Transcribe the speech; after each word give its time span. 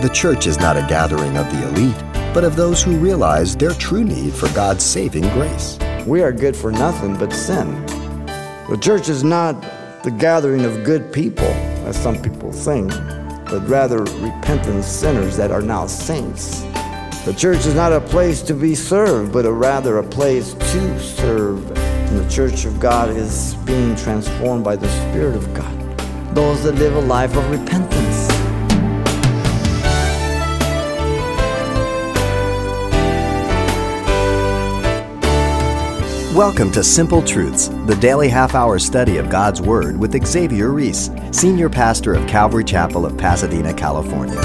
The 0.00 0.08
church 0.08 0.46
is 0.46 0.58
not 0.58 0.78
a 0.78 0.86
gathering 0.88 1.36
of 1.36 1.50
the 1.52 1.68
elite, 1.68 2.32
but 2.32 2.42
of 2.42 2.56
those 2.56 2.82
who 2.82 2.96
realize 2.96 3.54
their 3.54 3.74
true 3.74 4.02
need 4.02 4.32
for 4.32 4.48
God's 4.54 4.82
saving 4.82 5.24
grace. 5.34 5.78
We 6.06 6.22
are 6.22 6.32
good 6.32 6.56
for 6.56 6.72
nothing 6.72 7.18
but 7.18 7.34
sin. 7.34 7.84
The 8.70 8.78
church 8.80 9.10
is 9.10 9.22
not 9.22 9.60
the 10.02 10.10
gathering 10.10 10.64
of 10.64 10.84
good 10.84 11.12
people, 11.12 11.52
as 11.84 12.02
some 12.02 12.16
people 12.22 12.50
think, 12.50 12.90
but 13.44 13.60
rather 13.68 13.98
repentant 13.98 14.84
sinners 14.84 15.36
that 15.36 15.50
are 15.50 15.60
now 15.60 15.86
saints. 15.86 16.62
The 17.26 17.34
church 17.36 17.66
is 17.66 17.74
not 17.74 17.92
a 17.92 18.00
place 18.00 18.40
to 18.44 18.54
be 18.54 18.74
served, 18.74 19.34
but 19.34 19.44
a 19.44 19.52
rather 19.52 19.98
a 19.98 20.02
place 20.02 20.54
to 20.54 20.98
serve. 20.98 21.76
And 21.76 22.16
the 22.16 22.30
church 22.30 22.64
of 22.64 22.80
God 22.80 23.10
is 23.10 23.54
being 23.66 23.94
transformed 23.96 24.64
by 24.64 24.76
the 24.76 24.88
Spirit 24.88 25.36
of 25.36 25.52
God. 25.52 25.76
Those 26.34 26.62
that 26.62 26.76
live 26.76 26.96
a 26.96 27.00
life 27.00 27.36
of 27.36 27.50
repentance. 27.50 28.29
Welcome 36.40 36.72
to 36.72 36.82
Simple 36.82 37.20
Truths, 37.22 37.68
the 37.84 37.98
daily 38.00 38.26
half 38.26 38.54
hour 38.54 38.78
study 38.78 39.18
of 39.18 39.28
God's 39.28 39.60
Word 39.60 40.00
with 40.00 40.26
Xavier 40.26 40.70
Ries, 40.70 41.10
Senior 41.32 41.68
Pastor 41.68 42.14
of 42.14 42.26
Calvary 42.26 42.64
Chapel 42.64 43.04
of 43.04 43.18
Pasadena, 43.18 43.74
California. 43.74 44.40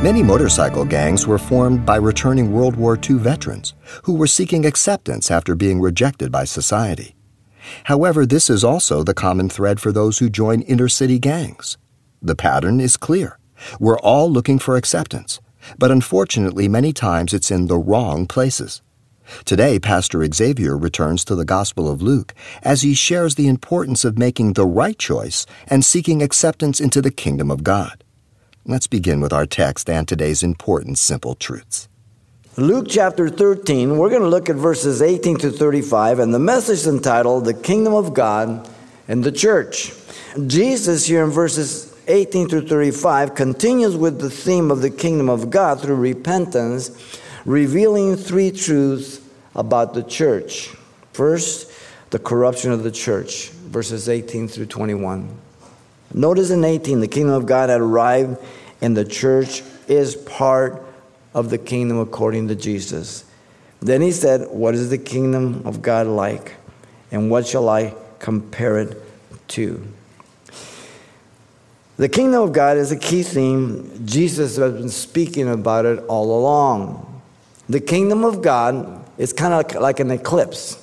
Many 0.00 0.22
motorcycle 0.22 0.84
gangs 0.84 1.26
were 1.26 1.40
formed 1.40 1.84
by 1.84 1.96
returning 1.96 2.52
World 2.52 2.76
War 2.76 2.96
II 2.96 3.16
veterans 3.16 3.74
who 4.04 4.14
were 4.14 4.28
seeking 4.28 4.64
acceptance 4.64 5.28
after 5.28 5.56
being 5.56 5.80
rejected 5.80 6.30
by 6.30 6.44
society. 6.44 7.16
However, 7.86 8.24
this 8.24 8.48
is 8.48 8.62
also 8.62 9.02
the 9.02 9.12
common 9.12 9.48
thread 9.48 9.80
for 9.80 9.90
those 9.90 10.20
who 10.20 10.30
join 10.30 10.62
inner 10.62 10.88
city 10.88 11.18
gangs. 11.18 11.78
The 12.22 12.36
pattern 12.36 12.80
is 12.80 12.96
clear. 12.96 13.40
We're 13.80 13.98
all 13.98 14.30
looking 14.30 14.60
for 14.60 14.76
acceptance, 14.76 15.40
but 15.80 15.90
unfortunately, 15.90 16.68
many 16.68 16.92
times 16.92 17.34
it's 17.34 17.50
in 17.50 17.66
the 17.66 17.76
wrong 17.76 18.28
places. 18.28 18.82
Today, 19.44 19.78
Pastor 19.78 20.26
Xavier 20.32 20.76
returns 20.76 21.24
to 21.24 21.34
the 21.34 21.44
Gospel 21.44 21.90
of 21.90 22.02
Luke 22.02 22.34
as 22.62 22.82
he 22.82 22.94
shares 22.94 23.34
the 23.34 23.48
importance 23.48 24.04
of 24.04 24.18
making 24.18 24.52
the 24.52 24.66
right 24.66 24.98
choice 24.98 25.46
and 25.66 25.84
seeking 25.84 26.22
acceptance 26.22 26.80
into 26.80 27.00
the 27.00 27.10
kingdom 27.10 27.50
of 27.50 27.64
God. 27.64 28.04
Let's 28.66 28.86
begin 28.86 29.20
with 29.20 29.32
our 29.32 29.46
text 29.46 29.90
and 29.90 30.08
today's 30.08 30.42
important 30.42 30.98
simple 30.98 31.34
truths. 31.34 31.88
Luke 32.56 32.86
chapter 32.88 33.28
13, 33.28 33.98
we're 33.98 34.10
going 34.10 34.22
to 34.22 34.28
look 34.28 34.48
at 34.48 34.56
verses 34.56 35.02
18 35.02 35.38
to 35.38 35.50
35, 35.50 36.20
and 36.20 36.32
the 36.32 36.38
message 36.38 36.86
entitled 36.86 37.44
The 37.44 37.54
Kingdom 37.54 37.94
of 37.94 38.14
God 38.14 38.68
and 39.08 39.24
the 39.24 39.32
Church. 39.32 39.92
Jesus, 40.46 41.06
here 41.06 41.24
in 41.24 41.30
verses 41.30 41.92
18 42.06 42.48
to 42.50 42.60
35, 42.60 43.34
continues 43.34 43.96
with 43.96 44.20
the 44.20 44.30
theme 44.30 44.70
of 44.70 44.82
the 44.82 44.90
kingdom 44.90 45.28
of 45.28 45.50
God 45.50 45.80
through 45.80 45.96
repentance 45.96 46.90
revealing 47.44 48.16
three 48.16 48.50
truths 48.50 49.20
about 49.54 49.94
the 49.94 50.02
church. 50.02 50.70
First, 51.12 51.70
the 52.10 52.18
corruption 52.18 52.72
of 52.72 52.82
the 52.82 52.90
church, 52.90 53.50
verses 53.50 54.08
18 54.08 54.48
through 54.48 54.66
21. 54.66 55.36
Notice 56.12 56.50
in 56.50 56.64
18, 56.64 57.00
the 57.00 57.08
kingdom 57.08 57.34
of 57.34 57.46
God 57.46 57.70
had 57.70 57.80
arrived, 57.80 58.38
and 58.80 58.96
the 58.96 59.04
church 59.04 59.62
is 59.88 60.14
part 60.14 60.84
of 61.34 61.50
the 61.50 61.58
kingdom 61.58 61.98
according 61.98 62.48
to 62.48 62.54
Jesus. 62.54 63.24
Then 63.80 64.00
he 64.00 64.12
said, 64.12 64.48
What 64.50 64.74
is 64.74 64.90
the 64.90 64.98
kingdom 64.98 65.62
of 65.66 65.82
God 65.82 66.06
like? 66.06 66.54
And 67.10 67.30
what 67.30 67.46
shall 67.46 67.68
I 67.68 67.94
compare 68.18 68.78
it 68.78 69.00
to? 69.48 69.86
The 71.96 72.08
kingdom 72.08 72.42
of 72.42 72.52
God 72.52 72.76
is 72.76 72.90
a 72.90 72.96
key 72.96 73.22
theme. 73.22 74.04
Jesus 74.04 74.56
has 74.56 74.72
been 74.72 74.88
speaking 74.88 75.48
about 75.48 75.84
it 75.84 75.98
all 76.08 76.38
along. 76.38 77.13
The 77.68 77.80
kingdom 77.80 78.24
of 78.24 78.42
God 78.42 79.04
is 79.18 79.32
kind 79.32 79.54
of 79.54 79.80
like 79.80 80.00
an 80.00 80.10
eclipse. 80.10 80.80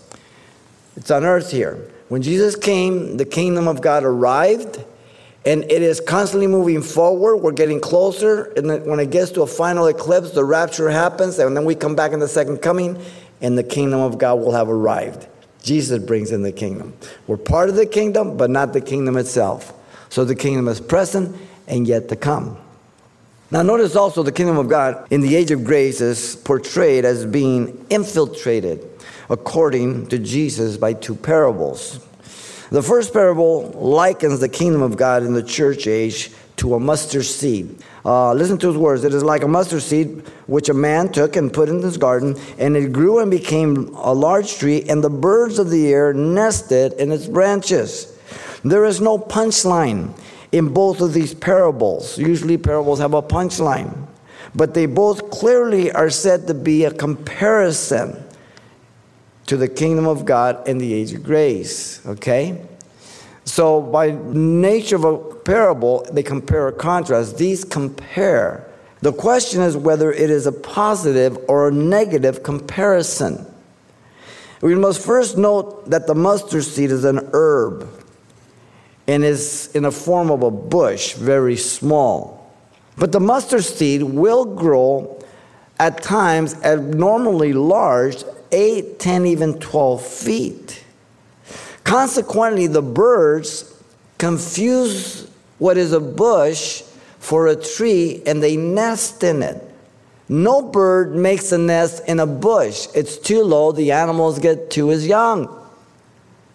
It's 0.96 1.12
on 1.12 1.24
earth 1.24 1.52
here. 1.52 1.90
When 2.09 2.22
Jesus 2.22 2.56
came, 2.56 3.18
the 3.18 3.25
kingdom 3.25 3.68
of 3.68 3.81
God 3.81 4.03
arrived, 4.03 4.84
and 5.46 5.64
it 5.64 5.81
is 5.81 6.00
constantly 6.00 6.47
moving 6.47 6.81
forward. 6.81 7.38
We're 7.38 7.52
getting 7.52 7.80
closer. 7.80 8.52
And 8.58 8.86
when 8.86 9.00
it 9.00 9.12
gets 9.12 9.31
to 9.31 9.44
a 9.44 9.47
final 9.47 9.88
eclipse, 9.88 10.31
the 10.31 10.44
rapture 10.44 10.90
happens, 10.90 11.40
and 11.40 11.56
then 11.56 11.66
we 11.66 11.75
come 11.75 11.96
back 11.96 12.12
in 12.12 12.20
the 12.20 12.28
second 12.28 12.58
coming, 12.58 13.02
and 13.41 13.58
the 13.58 13.64
kingdom 13.64 14.02
of 14.02 14.18
God 14.18 14.36
will 14.36 14.52
have 14.52 14.70
arrived. 14.70 15.28
Jesus 15.64 16.03
brings 16.03 16.31
in 16.31 16.41
the 16.41 16.52
kingdom. 16.52 16.94
We're 17.28 17.38
part 17.38 17.70
of 17.70 17.75
the 17.75 17.86
kingdom, 17.86 18.38
but 18.38 18.50
not 18.50 18.74
the 18.74 18.81
kingdom 18.81 19.16
itself. 19.18 19.74
So 20.09 20.25
the 20.25 20.36
kingdom 20.36 20.68
is 20.68 20.81
present 20.81 21.36
and 21.68 21.88
yet 21.88 22.09
to 22.09 22.16
come. 22.16 22.58
Now, 23.52 23.64
notice 23.64 23.98
also 23.98 24.24
the 24.24 24.32
kingdom 24.32 24.58
of 24.58 24.70
God 24.70 25.06
in 25.12 25.20
the 25.20 25.36
age 25.36 25.52
of 25.52 25.66
grace 25.66 26.00
is 26.00 26.38
portrayed 26.38 27.04
as 27.04 27.26
being 27.26 27.86
infiltrated, 27.90 28.88
according 29.30 30.08
to 30.08 30.20
Jesus, 30.20 30.78
by 30.78 30.94
two 30.94 31.16
parables. 31.16 32.00
The 32.70 32.82
first 32.82 33.12
parable 33.12 33.72
likens 33.72 34.40
the 34.40 34.48
kingdom 34.48 34.82
of 34.82 34.96
God 34.96 35.24
in 35.24 35.34
the 35.34 35.44
church 35.44 35.86
age 35.86 36.32
to 36.58 36.76
a 36.76 36.80
mustard 36.80 37.26
seed. 37.26 37.84
Uh, 38.06 38.32
listen 38.34 38.58
to 38.60 38.68
his 38.68 38.78
words. 38.78 39.04
It 39.04 39.14
is 39.14 39.22
like 39.22 39.44
a 39.44 39.50
mustard 39.50 39.82
seed 39.82 40.26
which 40.48 40.70
a 40.70 40.74
man 40.74 41.10
took 41.10 41.36
and 41.36 41.52
put 41.52 41.68
in 41.68 41.82
his 41.82 41.98
garden, 41.98 42.38
and 42.58 42.78
it 42.78 42.94
grew 42.94 43.20
and 43.20 43.30
became 43.30 43.94
a 43.96 44.14
large 44.14 44.60
tree, 44.60 44.86
and 44.88 45.04
the 45.04 45.10
birds 45.10 45.60
of 45.60 45.70
the 45.70 45.92
air 45.92 46.14
nested 46.14 46.94
in 46.94 47.12
its 47.12 47.28
branches. 47.28 48.18
There 48.64 48.86
is 48.86 49.02
no 49.02 49.20
punchline 49.20 50.14
in 50.52 50.70
both 50.70 51.02
of 51.02 51.14
these 51.14 51.34
parables. 51.34 52.18
Usually, 52.18 52.58
parables 52.58 53.00
have 53.00 53.14
a 53.14 53.22
punchline, 53.22 54.08
but 54.54 54.74
they 54.74 54.86
both 54.86 55.30
clearly 55.32 55.92
are 55.92 56.10
said 56.10 56.48
to 56.48 56.54
be 56.54 56.84
a 56.84 56.92
comparison 56.92 58.24
to 59.48 59.58
the 59.58 59.68
kingdom 59.68 60.08
of 60.08 60.26
God 60.26 60.68
and 60.68 60.80
the 60.80 60.94
age 60.94 61.14
of 61.14 61.24
grace. 61.24 62.06
Okay? 62.06 62.62
So, 63.44 63.82
by 63.82 64.12
nature 64.12 64.96
of 64.96 65.04
a 65.04 65.18
parable, 65.18 66.06
they 66.12 66.24
compare 66.24 66.68
or 66.68 66.72
contrast. 66.72 67.38
These 67.38 67.64
compare. 67.64 68.68
The 69.02 69.12
question 69.12 69.62
is 69.62 69.76
whether 69.76 70.12
it 70.12 70.30
is 70.30 70.46
a 70.46 70.52
positive 70.52 71.38
or 71.48 71.70
a 71.70 71.72
negative 71.72 72.44
comparison. 72.44 73.46
We 74.62 74.76
must 74.76 75.04
first 75.04 75.38
note 75.38 75.90
that 75.90 76.06
the 76.06 76.14
mustard 76.14 76.64
seed 76.64 76.92
is 76.92 77.04
an 77.04 77.30
herb 77.34 78.01
and 79.12 79.26
is 79.26 79.70
in 79.76 79.84
the 79.84 79.92
form 79.92 80.32
of 80.32 80.42
a 80.42 80.50
bush, 80.50 81.14
very 81.16 81.58
small. 81.58 82.50
But 82.96 83.12
the 83.12 83.20
mustard 83.20 83.66
seed 83.66 84.04
will 84.04 84.46
grow 84.46 85.22
at 85.80 86.02
times 86.02 86.54
abnormally 86.64 87.52
large, 87.52 88.24
8, 88.54 89.00
10, 89.00 89.26
even 89.26 89.60
12 89.60 90.06
feet. 90.06 90.86
Consequently, 91.84 92.68
the 92.68 92.82
birds 92.82 93.74
confuse 94.18 95.30
what 95.58 95.78
is 95.78 95.92
a 95.92 96.00
bush 96.00 96.82
for 97.20 97.48
a 97.48 97.56
tree 97.56 98.24
and 98.26 98.42
they 98.42 98.56
nest 98.56 99.24
in 99.24 99.44
it. 99.44 99.62
No 100.30 100.62
bird 100.62 101.16
makes 101.16 101.52
a 101.52 101.58
nest 101.58 102.08
in 102.08 102.22
a 102.22 102.26
bush. 102.26 102.88
It's 102.96 103.18
too 103.18 103.44
low, 103.44 103.74
the 103.74 103.92
animals 103.92 104.40
get 104.40 104.72
to 104.72 104.92
as 104.92 105.06
young. 105.06 105.61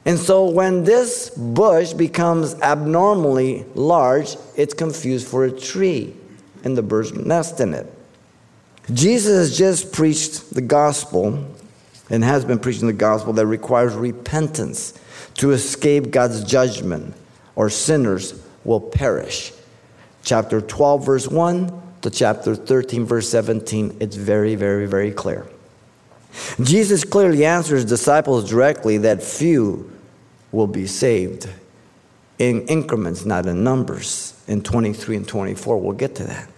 And 0.07 0.21
so 0.21 0.49
when 0.49 0.85
this 0.85 1.31
bush 1.31 1.93
becomes 1.93 2.55
abnormally 2.63 3.67
large, 3.75 4.37
it's 4.57 4.73
confused 4.73 5.27
for 5.27 5.45
a 5.45 5.51
tree, 5.51 6.15
and 6.63 6.79
the 6.79 6.83
birds 6.83 7.13
nest 7.13 7.61
in 7.61 7.75
it. 7.75 7.93
Jesus 8.93 9.37
has 9.37 9.59
just 9.59 9.93
preached 9.93 10.55
the 10.55 10.61
gospel 10.61 11.45
and 12.09 12.23
has 12.23 12.45
been 12.45 12.61
preaching 12.61 12.87
the 12.87 12.93
gospel 12.93 13.33
that 13.33 13.47
requires 13.47 13.95
repentance 13.95 14.95
to 15.35 15.51
escape 15.51 16.13
God's 16.13 16.45
judgment, 16.45 17.13
or 17.57 17.69
sinners 17.69 18.41
will 18.63 18.81
perish. 18.81 19.53
Chapter 20.23 20.61
12, 20.61 21.05
verse 21.05 21.27
1 21.27 21.83
to 22.03 22.11
chapter 22.11 22.55
13, 22.55 23.05
verse 23.05 23.29
17, 23.29 23.97
it's 23.99 24.15
very, 24.15 24.55
very, 24.55 24.87
very 24.87 25.11
clear. 25.11 25.49
Jesus 26.61 27.03
clearly 27.03 27.45
answers 27.45 27.85
disciples 27.85 28.49
directly 28.49 28.99
that 28.99 29.21
few 29.21 29.91
will 30.53 30.67
be 30.67 30.87
saved 30.87 31.49
in 32.39 32.67
increments, 32.67 33.25
not 33.25 33.47
in 33.47 33.65
numbers. 33.65 34.41
In 34.47 34.63
23 34.63 35.17
and 35.17 35.29
24, 35.29 35.81
we'll 35.81 35.93
get 35.93 36.15
to 36.17 36.25
that. 36.25 36.49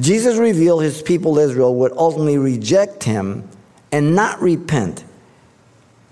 Jesus 0.00 0.36
revealed 0.36 0.82
his 0.82 1.02
people 1.02 1.38
Israel 1.38 1.74
would 1.76 1.92
ultimately 1.92 2.38
reject 2.38 3.04
him 3.04 3.48
and 3.92 4.14
not 4.14 4.40
repent. 4.40 5.04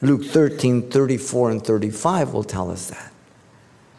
Luke 0.01 0.25
13, 0.25 0.91
34 0.91 1.51
and 1.51 1.65
35 1.65 2.33
will 2.33 2.45
tell 2.45 2.71
us 2.71 2.91
that. 2.91 3.13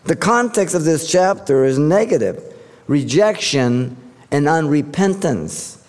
The 0.05 0.15
context 0.15 0.73
of 0.73 0.85
this 0.85 1.11
chapter 1.11 1.65
is 1.65 1.77
negative 1.77 2.53
rejection 2.87 3.97
and 4.31 4.45
unrepentance. 4.45 5.83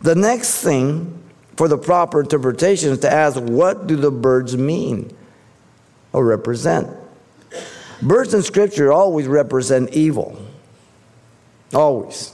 The 0.00 0.14
next 0.14 0.62
thing 0.62 1.20
for 1.56 1.66
the 1.66 1.78
proper 1.78 2.20
interpretation 2.20 2.90
is 2.90 3.00
to 3.00 3.12
ask 3.12 3.40
what 3.40 3.86
do 3.86 3.96
the 3.96 4.10
birds 4.10 4.56
mean? 4.56 5.16
Or 6.14 6.24
represent. 6.24 6.88
Birds 8.00 8.32
in 8.32 8.42
Scripture 8.42 8.92
always 8.92 9.26
represent 9.26 9.90
evil. 9.90 10.38
Always. 11.74 12.32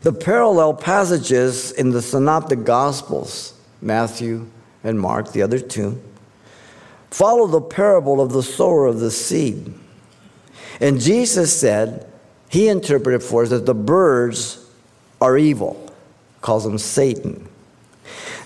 The 0.00 0.12
parallel 0.12 0.74
passages 0.74 1.72
in 1.72 1.90
the 1.90 2.02
Synoptic 2.02 2.64
Gospels, 2.64 3.58
Matthew 3.80 4.48
and 4.82 4.98
Mark, 4.98 5.32
the 5.32 5.42
other 5.42 5.58
two, 5.58 6.00
follow 7.10 7.46
the 7.46 7.60
parable 7.60 8.20
of 8.20 8.32
the 8.32 8.42
sower 8.42 8.86
of 8.86 9.00
the 9.00 9.10
seed. 9.10 9.74
And 10.80 11.00
Jesus 11.00 11.58
said, 11.58 12.10
he 12.48 12.68
interpreted 12.68 13.22
for 13.22 13.42
us 13.42 13.50
that 13.50 13.66
the 13.66 13.74
birds 13.74 14.64
are 15.20 15.36
evil, 15.36 15.92
calls 16.40 16.64
them 16.64 16.78
Satan. 16.78 17.48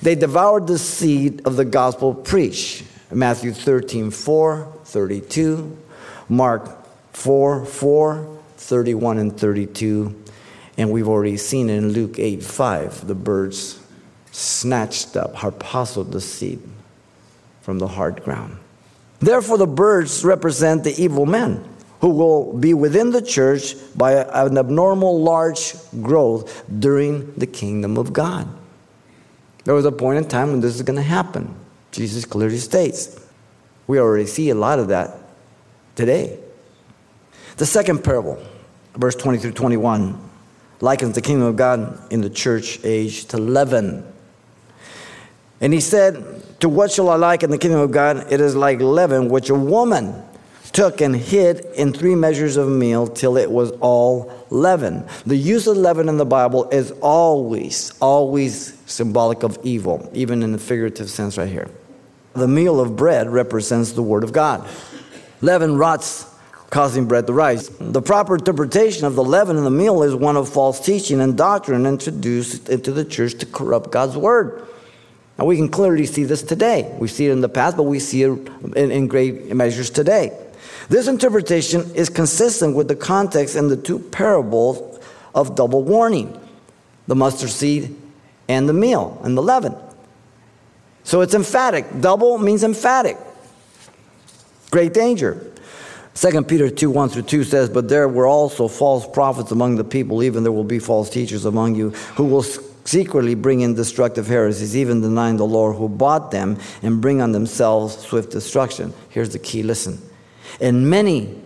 They 0.03 0.15
devoured 0.15 0.67
the 0.67 0.79
seed 0.79 1.43
of 1.47 1.57
the 1.57 1.65
gospel 1.65 2.15
preached. 2.15 2.85
Matthew 3.13 3.53
13, 3.53 4.11
4, 4.11 4.73
32, 4.85 5.79
Mark 6.29 6.87
4, 7.13 7.65
4, 7.65 8.39
31 8.57 9.19
and 9.19 9.37
32. 9.37 10.25
And 10.79 10.91
we've 10.91 11.09
already 11.09 11.37
seen 11.37 11.69
in 11.69 11.89
Luke 11.89 12.19
8, 12.19 12.43
5. 12.43 13.07
The 13.07 13.15
birds 13.15 13.81
snatched 14.31 15.17
up, 15.17 15.35
harpazoed 15.35 16.13
the 16.13 16.21
seed 16.21 16.63
from 17.63 17.79
the 17.79 17.89
hard 17.89 18.23
ground. 18.23 18.59
Therefore, 19.19 19.59
the 19.59 19.67
birds 19.67 20.25
represent 20.25 20.85
the 20.85 21.03
evil 21.03 21.27
men 21.27 21.65
who 22.01 22.09
will 22.09 22.55
be 22.55 22.73
within 22.73 23.11
the 23.11 23.21
church 23.21 23.75
by 23.95 24.13
an 24.13 24.57
abnormal 24.57 25.21
large 25.21 25.75
growth 26.01 26.65
during 26.81 27.35
the 27.35 27.47
kingdom 27.47 27.99
of 27.99 28.13
God. 28.13 28.49
There 29.65 29.75
was 29.75 29.85
a 29.85 29.93
point 29.93 30.19
in 30.19 30.29
time 30.29 30.53
when 30.53 30.61
this 30.61 30.75
is 30.75 30.83
going 30.83 30.97
to 30.97 31.03
happen. 31.03 31.55
Jesus 31.93 32.25
clearly 32.25 32.59
states. 32.59 33.19
We 33.87 33.99
already 33.99 34.27
see 34.27 34.51
a 34.51 34.55
lot 34.55 34.79
of 34.79 34.89
that 34.89 35.17
today. 35.97 36.39
The 37.57 37.67
second 37.67 38.05
parable, 38.05 38.43
verse 38.95 39.17
20 39.17 39.39
through 39.39 39.53
21, 39.53 40.31
likens 40.81 41.15
the 41.15 41.21
kingdom 41.21 41.47
of 41.47 41.57
God 41.57 42.01
in 42.13 42.21
the 42.21 42.31
church 42.31 42.81
age 42.85 43.27
to 43.27 43.39
leaven. 43.39 44.05
And 45.61 45.73
he 45.73 45.81
said, 45.81 46.61
To 46.61 46.69
what 46.69 46.91
shall 46.91 47.11
I 47.11 47.17
liken 47.17 47.51
the 47.51 47.59
kingdom 47.59 47.81
of 47.81 47.91
God? 47.91 48.33
It 48.33 48.41
is 48.41 48.57
like 48.57 48.81
leaven, 48.81 49.29
which 49.29 49.51
a 49.51 49.55
woman 49.55 50.23
took 50.73 51.01
and 51.01 51.17
hid 51.17 51.67
in 51.75 51.93
three 51.93 52.15
measures 52.15 52.57
of 52.57 52.69
meal 52.69 53.07
till 53.07 53.37
it 53.37 53.51
was 53.51 53.73
all 53.81 54.33
leaven. 54.51 55.05
The 55.27 55.37
use 55.37 55.67
of 55.67 55.77
leaven 55.77 56.09
in 56.09 56.17
the 56.17 56.25
Bible 56.25 56.69
is 56.71 56.93
always, 57.03 57.93
always 58.01 58.81
symbolic 58.87 59.43
of 59.43 59.59
evil, 59.63 60.09
even 60.15 60.43
in 60.43 60.53
the 60.53 60.59
figurative 60.59 61.11
sense 61.11 61.37
right 61.37 61.49
here. 61.49 61.69
The 62.35 62.49
meal 62.49 62.81
of 62.81 62.97
bread 62.97 63.29
represents 63.31 63.93
the 63.93 64.03
Word 64.03 64.25
of 64.25 64.33
God. 64.33 64.69
Leaven 65.41 65.77
rots, 65.77 66.27
causing 66.71 67.07
bread 67.07 67.27
to 67.27 67.33
rise. 67.33 67.69
The 67.69 68.03
proper 68.03 68.37
interpretation 68.37 69.05
of 69.07 69.17
the 69.17 69.25
leaven 69.25 69.57
in 69.57 69.65
the 69.65 69.71
meal 69.71 70.03
is 70.03 70.15
one 70.15 70.37
of 70.37 70.49
false 70.49 70.85
teaching 70.85 71.21
and 71.21 71.37
doctrine 71.37 71.87
introduced 71.87 72.69
into 72.69 72.93
the 72.93 73.05
church 73.05 73.35
to 73.39 73.47
corrupt 73.47 73.91
God's 73.91 74.17
Word. 74.17 74.67
And 75.39 75.47
we 75.47 75.57
can 75.57 75.69
clearly 75.69 76.07
see 76.07 76.25
this 76.25 76.43
today. 76.43 76.95
We 76.99 77.09
see 77.09 77.27
it 77.27 77.33
in 77.33 77.41
the 77.41 77.49
past, 77.49 77.77
but 77.77 77.85
we 77.85 77.99
see 77.99 78.23
it 78.23 78.49
in, 78.77 78.91
in 78.91 79.09
great 79.09 79.55
measures 79.57 79.91
today. 79.91 80.39
This 80.89 81.09
interpretation 81.09 81.95
is 81.95 82.09
consistent 82.09 82.77
with 82.77 82.89
the 82.89 82.97
context 82.97 83.57
in 83.57 83.69
the 83.69 83.77
two 83.77 83.99
parables 83.99 85.01
of 85.35 85.55
double 85.55 85.83
warning 85.83 86.39
the 87.07 87.17
mustard 87.17 87.51
seed 87.51 87.97
and 88.49 88.69
the 88.69 88.73
meal 88.73 89.21
and 89.25 89.37
the 89.37 89.43
leaven. 89.43 89.75
So 91.05 91.21
it's 91.23 91.35
emphatic. 91.35 92.01
Double 92.01 92.39
means 92.39 92.63
emphatic. 92.63 93.17
Great 94.71 94.95
danger. 94.95 95.51
2 96.15 96.43
Peter 96.45 96.69
2 96.69 96.91
1 96.91 97.09
through 97.09 97.23
2 97.23 97.45
says, 97.45 97.69
But 97.71 97.89
there 97.89 98.09
were 98.09 98.27
also 98.27 98.69
false 98.69 99.07
prophets 99.07 99.51
among 99.51 99.77
the 99.77 99.85
people, 99.85 100.23
even 100.23 100.43
there 100.43 100.53
will 100.53 100.65
be 100.65 100.79
false 100.79 101.09
teachers 101.09 101.45
among 101.45 101.77
you, 101.77 101.91
who 102.17 102.25
will 102.25 102.43
secretly 102.43 103.35
bring 103.35 103.61
in 103.61 103.75
destructive 103.75 104.27
heresies, 104.27 104.77
even 104.77 105.01
denying 105.01 105.37
the 105.37 105.47
Lord 105.47 105.77
who 105.77 105.89
bought 105.89 106.31
them, 106.31 106.59
and 106.83 107.01
bring 107.01 107.21
on 107.21 107.33
themselves 107.33 107.97
swift 107.99 108.33
destruction. 108.33 108.93
Here's 109.09 109.31
the 109.31 109.39
key 109.39 109.63
listen. 109.63 110.01
And 110.61 110.91
many, 110.91 111.41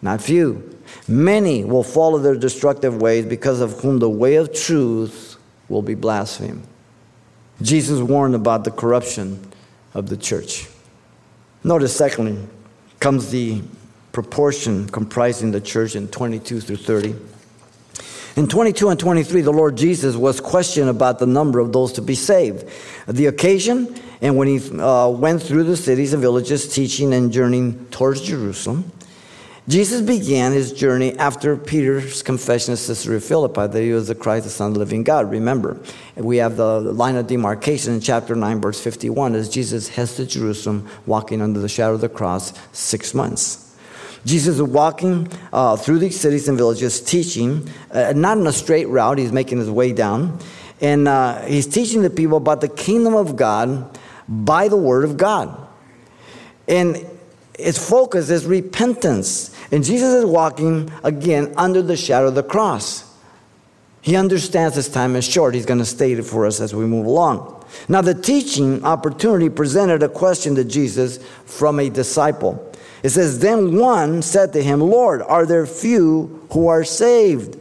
not 0.00 0.22
few, 0.22 0.78
many 1.06 1.64
will 1.64 1.82
follow 1.82 2.18
their 2.18 2.36
destructive 2.36 3.00
ways 3.02 3.26
because 3.26 3.60
of 3.60 3.80
whom 3.80 3.98
the 3.98 4.08
way 4.08 4.36
of 4.36 4.54
truth 4.54 5.36
will 5.68 5.82
be 5.82 5.94
blasphemed. 5.94 6.62
Jesus 7.60 8.00
warned 8.00 8.34
about 8.34 8.64
the 8.64 8.70
corruption 8.70 9.50
of 9.94 10.08
the 10.08 10.16
church. 10.16 10.68
Notice, 11.64 11.96
secondly, 11.96 12.46
comes 13.00 13.30
the 13.30 13.62
proportion 14.12 14.88
comprising 14.88 15.50
the 15.50 15.60
church 15.60 15.96
in 15.96 16.08
22 16.08 16.60
through 16.60 16.76
30. 16.76 17.14
In 18.36 18.46
22 18.46 18.90
and 18.90 19.00
23, 19.00 19.40
the 19.40 19.50
Lord 19.50 19.76
Jesus 19.76 20.14
was 20.14 20.40
questioned 20.40 20.88
about 20.88 21.18
the 21.18 21.26
number 21.26 21.58
of 21.58 21.72
those 21.72 21.92
to 21.94 22.02
be 22.02 22.14
saved. 22.14 22.68
The 23.08 23.26
occasion, 23.26 23.92
and 24.20 24.36
when 24.36 24.46
he 24.46 24.58
uh, 24.78 25.08
went 25.08 25.42
through 25.42 25.64
the 25.64 25.76
cities 25.76 26.12
and 26.12 26.22
villages 26.22 26.72
teaching 26.72 27.12
and 27.12 27.32
journeying 27.32 27.86
towards 27.86 28.20
Jerusalem, 28.20 28.92
Jesus 29.68 30.00
began 30.00 30.52
his 30.52 30.72
journey 30.72 31.14
after 31.18 31.54
Peter's 31.54 32.22
confession 32.22 32.72
of 32.72 32.78
Caesarea 32.78 33.20
Philippi 33.20 33.66
that 33.66 33.82
he 33.82 33.92
was 33.92 34.08
the 34.08 34.14
Christ, 34.14 34.44
the 34.44 34.50
Son 34.50 34.68
of 34.68 34.72
the 34.72 34.78
living 34.78 35.04
God. 35.04 35.30
Remember, 35.30 35.78
we 36.16 36.38
have 36.38 36.56
the 36.56 36.80
line 36.80 37.16
of 37.16 37.26
demarcation 37.26 37.92
in 37.92 38.00
chapter 38.00 38.34
9, 38.34 38.62
verse 38.62 38.80
51, 38.80 39.34
as 39.34 39.50
Jesus 39.50 39.88
heads 39.88 40.16
to 40.16 40.24
Jerusalem, 40.24 40.88
walking 41.04 41.42
under 41.42 41.60
the 41.60 41.68
shadow 41.68 41.92
of 41.92 42.00
the 42.00 42.08
cross 42.08 42.54
six 42.72 43.12
months. 43.12 43.76
Jesus 44.24 44.54
is 44.54 44.62
walking 44.62 45.30
uh, 45.52 45.76
through 45.76 45.98
these 45.98 46.18
cities 46.18 46.48
and 46.48 46.56
villages, 46.56 47.02
teaching, 47.02 47.68
uh, 47.90 48.14
not 48.16 48.38
in 48.38 48.46
a 48.46 48.52
straight 48.52 48.88
route, 48.88 49.18
he's 49.18 49.32
making 49.32 49.58
his 49.58 49.70
way 49.70 49.92
down. 49.92 50.38
And 50.80 51.06
uh, 51.06 51.42
he's 51.42 51.66
teaching 51.66 52.00
the 52.00 52.10
people 52.10 52.38
about 52.38 52.62
the 52.62 52.68
kingdom 52.68 53.14
of 53.14 53.36
God 53.36 53.98
by 54.26 54.68
the 54.68 54.78
word 54.78 55.04
of 55.04 55.18
God. 55.18 55.66
And 56.66 57.06
its 57.58 57.88
focus 57.88 58.30
is 58.30 58.46
repentance. 58.46 59.54
And 59.70 59.84
Jesus 59.84 60.14
is 60.14 60.24
walking 60.24 60.90
again 61.04 61.52
under 61.56 61.82
the 61.82 61.96
shadow 61.96 62.28
of 62.28 62.34
the 62.34 62.42
cross. 62.42 63.04
He 64.00 64.16
understands 64.16 64.76
his 64.76 64.88
time 64.88 65.16
is 65.16 65.28
short. 65.28 65.54
He's 65.54 65.66
going 65.66 65.80
to 65.80 65.84
state 65.84 66.18
it 66.18 66.22
for 66.22 66.46
us 66.46 66.60
as 66.60 66.74
we 66.74 66.86
move 66.86 67.04
along. 67.04 67.64
Now, 67.88 68.00
the 68.00 68.14
teaching 68.14 68.82
opportunity 68.84 69.50
presented 69.50 70.02
a 70.02 70.08
question 70.08 70.54
to 70.54 70.64
Jesus 70.64 71.18
from 71.44 71.78
a 71.80 71.90
disciple. 71.90 72.72
It 73.02 73.10
says, 73.10 73.40
Then 73.40 73.76
one 73.76 74.22
said 74.22 74.52
to 74.54 74.62
him, 74.62 74.80
Lord, 74.80 75.20
are 75.22 75.44
there 75.44 75.66
few 75.66 76.46
who 76.52 76.68
are 76.68 76.84
saved? 76.84 77.58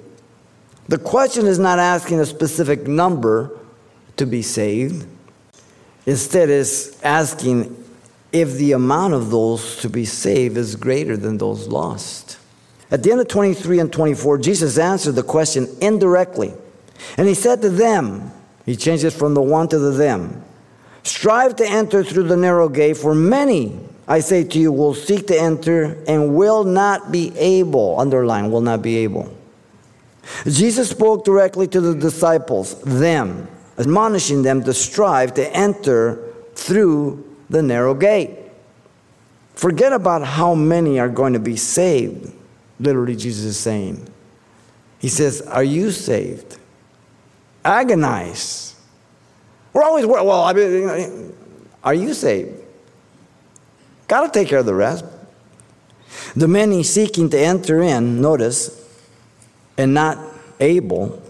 The 0.88 0.98
question 0.98 1.48
is 1.48 1.60
not 1.60 1.80
asking 1.80 2.22
a 2.22 2.26
specific 2.26 2.88
number 2.88 3.52
to 4.16 4.26
be 4.26 4.42
saved. 4.42 5.06
Instead, 6.06 6.50
is 6.50 6.98
asking 7.04 7.76
if 8.32 8.54
the 8.54 8.74
amount 8.74 9.14
of 9.14 9.30
those 9.32 9.78
to 9.78 9.90
be 9.90 10.06
saved 10.06 10.58
is 10.58 10.76
greater 10.76 11.16
than 11.16 11.38
those 11.38 11.68
lost. 11.68 12.38
At 12.90 13.04
the 13.04 13.12
end 13.12 13.22
of 13.22 13.28
23 13.28 13.80
and 13.80 13.92
24, 13.92 14.38
Jesus 14.40 14.78
answered 14.78 15.14
the 15.14 15.24
question 15.24 15.68
indirectly. 15.82 16.54
And 17.18 17.28
he 17.28 17.34
said 17.34 17.62
to 17.62 17.70
them, 17.70 18.32
he 18.66 18.76
changes 18.76 19.16
from 19.16 19.34
the 19.34 19.42
one 19.42 19.68
to 19.70 19.80
the 19.80 19.92
them, 19.92 20.44
strive 21.04 21.56
to 21.58 21.68
enter 21.68 22.04
through 22.04 22.24
the 22.24 22.38
narrow 22.38 22.68
gate, 22.70 22.98
for 22.98 23.16
many, 23.16 23.80
I 24.08 24.20
say 24.20 24.44
to 24.44 24.60
you, 24.60 24.72
will 24.72 24.94
seek 24.94 25.28
to 25.28 25.40
enter 25.40 26.04
and 26.08 26.36
will 26.36 26.64
not 26.64 27.12
be 27.12 27.38
able, 27.38 28.00
underline, 28.00 28.52
will 28.52 28.62
not 28.62 28.82
be 28.82 28.98
able. 28.98 29.34
Jesus 30.46 30.90
spoke 30.90 31.24
directly 31.24 31.68
to 31.68 31.80
the 31.80 31.96
disciples, 31.96 32.82
them, 32.82 33.48
admonishing 33.78 34.42
them 34.42 34.64
to 34.64 34.74
strive 34.74 35.34
to 35.36 35.56
enter 35.56 36.34
through 36.56 37.24
the 37.50 37.62
narrow 37.62 37.94
gate. 37.94 38.38
Forget 39.56 39.94
about 39.94 40.24
how 40.24 40.54
many 40.54 41.00
are 41.00 41.10
going 41.10 41.34
to 41.34 41.40
be 41.40 41.56
saved. 41.56 42.32
Literally, 42.80 43.16
Jesus 43.16 43.44
is 43.44 43.58
saying. 43.58 44.08
He 45.00 45.10
says, 45.10 45.42
Are 45.42 45.64
you 45.64 45.92
saved? 45.92 46.58
Agonize. 47.66 48.76
We're 49.74 49.84
always, 49.84 50.06
well, 50.06 50.44
I 50.44 50.54
mean, 50.54 51.36
are 51.84 51.94
you 51.94 52.14
saved? 52.14 52.64
Got 54.08 54.32
to 54.32 54.40
take 54.40 54.48
care 54.48 54.60
of 54.60 54.66
the 54.66 54.74
rest. 54.74 55.06
The 56.36 56.48
many 56.48 56.84
seeking 56.84 57.30
to 57.32 57.40
enter 57.40 57.82
in, 57.82 58.22
notice, 58.22 58.84
and 59.78 59.94
not 59.94 60.18
able 60.60 61.22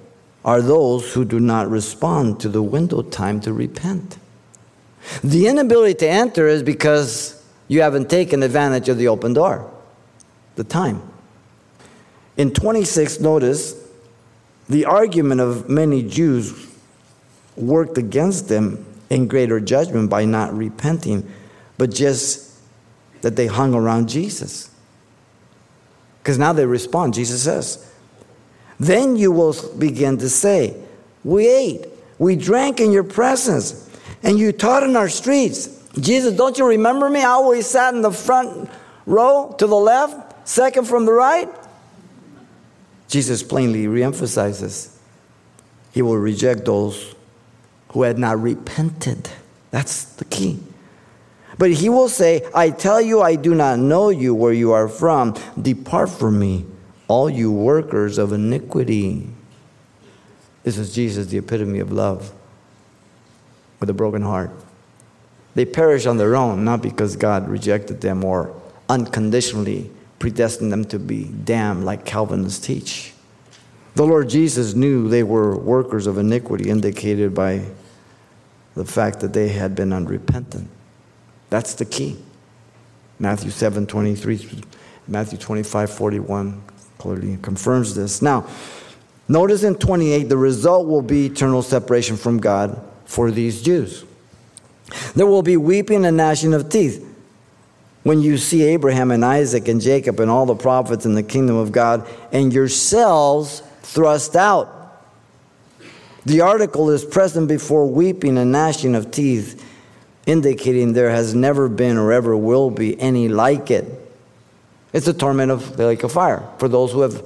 are 0.45 0.61
those 0.61 1.13
who 1.13 1.25
do 1.25 1.39
not 1.39 1.69
respond 1.69 2.39
to 2.39 2.49
the 2.49 2.61
window 2.61 3.01
time 3.01 3.41
to 3.41 3.51
repent. 3.51 4.17
The 5.23 5.47
inability 5.47 5.95
to 5.95 6.07
enter 6.07 6.47
is 6.47 6.63
because 6.63 7.43
you 7.67 7.81
haven't 7.81 8.09
taken 8.09 8.43
advantage 8.43 8.89
of 8.89 8.97
the 8.97 9.07
open 9.07 9.33
door, 9.33 9.69
the 10.55 10.63
time. 10.63 11.01
In 12.37 12.51
26, 12.51 13.19
notice 13.19 13.75
the 14.69 14.85
argument 14.85 15.41
of 15.41 15.69
many 15.69 16.03
Jews 16.03 16.67
worked 17.55 17.97
against 17.97 18.47
them 18.49 18.85
in 19.09 19.27
greater 19.27 19.59
judgment 19.59 20.09
by 20.09 20.25
not 20.25 20.55
repenting, 20.55 21.29
but 21.77 21.91
just 21.91 22.53
that 23.21 23.35
they 23.35 23.47
hung 23.47 23.73
around 23.73 24.09
Jesus. 24.09 24.69
Because 26.21 26.37
now 26.37 26.53
they 26.53 26.65
respond, 26.65 27.13
Jesus 27.13 27.43
says, 27.43 27.91
Then 28.79 29.15
you 29.15 29.31
will 29.31 29.55
begin 29.77 30.17
to 30.17 30.29
say, 30.29 30.75
We 31.23 31.47
ate, 31.47 31.87
we 32.19 32.35
drank 32.35 32.79
in 32.79 32.91
your 32.91 33.03
presence, 33.03 33.86
and 34.23 34.37
you 34.37 34.51
taught 34.51 34.83
in 34.83 34.95
our 34.95 35.09
streets. 35.09 35.83
Jesus, 35.99 36.35
don't 36.35 36.57
you 36.57 36.67
remember 36.67 37.09
me? 37.09 37.21
I 37.21 37.29
always 37.29 37.65
sat 37.65 37.93
in 37.93 38.01
the 38.01 38.11
front 38.11 38.69
row 39.05 39.55
to 39.57 39.67
the 39.67 39.75
left, 39.75 40.47
second 40.47 40.85
from 40.85 41.05
the 41.05 41.13
right. 41.13 41.49
Jesus 43.07 43.41
plainly 43.41 43.85
reemphasizes 43.85 44.97
he 45.97 46.03
will 46.03 46.17
reject 46.17 46.65
those 46.65 47.15
who 47.89 48.03
had 48.03 48.19
not 48.19 48.39
repented. 48.39 49.29
That's 49.71 50.03
the 50.03 50.25
key. 50.25 50.59
But 51.57 51.71
he 51.71 51.89
will 51.89 52.07
say, 52.07 52.47
I 52.53 52.69
tell 52.69 53.01
you, 53.01 53.21
I 53.23 53.35
do 53.35 53.55
not 53.55 53.79
know 53.79 54.09
you 54.09 54.35
where 54.35 54.53
you 54.53 54.73
are 54.73 54.87
from. 54.87 55.35
Depart 55.59 56.11
from 56.11 56.37
me, 56.37 56.67
all 57.07 57.31
you 57.31 57.51
workers 57.51 58.19
of 58.19 58.31
iniquity. 58.31 59.27
This 60.61 60.77
is 60.77 60.93
Jesus, 60.93 61.25
the 61.25 61.39
epitome 61.39 61.79
of 61.79 61.91
love 61.91 62.31
with 63.79 63.89
a 63.89 63.93
broken 63.93 64.21
heart. 64.21 64.51
They 65.55 65.65
perish 65.65 66.05
on 66.05 66.17
their 66.17 66.35
own, 66.35 66.63
not 66.63 66.81
because 66.81 67.15
God 67.15 67.49
rejected 67.49 68.01
them 68.01 68.23
or 68.23 68.55
unconditionally 68.89 69.89
predestined 70.19 70.71
them 70.71 70.85
to 70.85 70.99
be 70.99 71.25
damned, 71.25 71.85
like 71.85 72.05
Calvinists 72.05 72.65
teach. 72.65 73.13
The 73.95 74.05
Lord 74.05 74.29
Jesus 74.29 74.73
knew 74.73 75.07
they 75.07 75.23
were 75.23 75.57
workers 75.57 76.07
of 76.07 76.17
iniquity, 76.17 76.69
indicated 76.69 77.33
by 77.33 77.65
the 78.75 78.85
fact 78.85 79.19
that 79.21 79.33
they 79.33 79.49
had 79.49 79.75
been 79.75 79.91
unrepentant. 79.91 80.69
That's 81.49 81.73
the 81.73 81.85
key. 81.85 82.17
Matthew 83.19 83.49
7 83.49 83.87
23, 83.87 84.61
Matthew 85.07 85.39
25 85.39 85.91
41 85.91 86.61
clearly 86.99 87.37
confirms 87.41 87.95
this. 87.95 88.21
Now, 88.21 88.47
notice 89.27 89.63
in 89.63 89.75
28, 89.75 90.29
the 90.29 90.37
result 90.37 90.87
will 90.87 91.01
be 91.01 91.25
eternal 91.25 91.63
separation 91.63 92.17
from 92.17 92.37
God 92.37 92.79
for 93.07 93.31
these 93.31 93.63
Jews. 93.63 94.05
There 95.15 95.25
will 95.25 95.41
be 95.41 95.57
weeping 95.57 96.05
and 96.05 96.15
gnashing 96.17 96.53
of 96.53 96.69
teeth 96.69 97.03
when 98.03 98.21
you 98.21 98.37
see 98.37 98.63
Abraham 98.63 99.11
and 99.11 99.25
Isaac 99.25 99.67
and 99.67 99.81
Jacob 99.81 100.19
and 100.19 100.29
all 100.29 100.45
the 100.45 100.55
prophets 100.55 101.05
in 101.05 101.15
the 101.15 101.23
kingdom 101.23 101.55
of 101.55 101.71
God 101.71 102.07
and 102.31 102.53
yourselves 102.53 103.63
thrust 103.81 104.35
out. 104.35 104.73
The 106.25 106.41
article 106.41 106.89
is 106.89 107.03
present 107.03 107.47
before 107.47 107.89
weeping 107.89 108.37
and 108.37 108.51
gnashing 108.51 108.95
of 108.95 109.11
teeth 109.11 109.63
indicating 110.25 110.93
there 110.93 111.09
has 111.09 111.33
never 111.33 111.69
been 111.69 111.97
or 111.97 112.11
ever 112.11 112.35
will 112.35 112.69
be 112.69 112.99
any 112.99 113.29
like 113.29 113.71
it. 113.71 113.85
It's 114.93 115.07
a 115.07 115.13
torment 115.13 115.51
of 115.51 115.77
the 115.77 115.87
lake 115.87 116.03
of 116.03 116.11
fire 116.11 116.47
for 116.59 116.67
those 116.67 116.91
who 116.91 117.01
have 117.01 117.23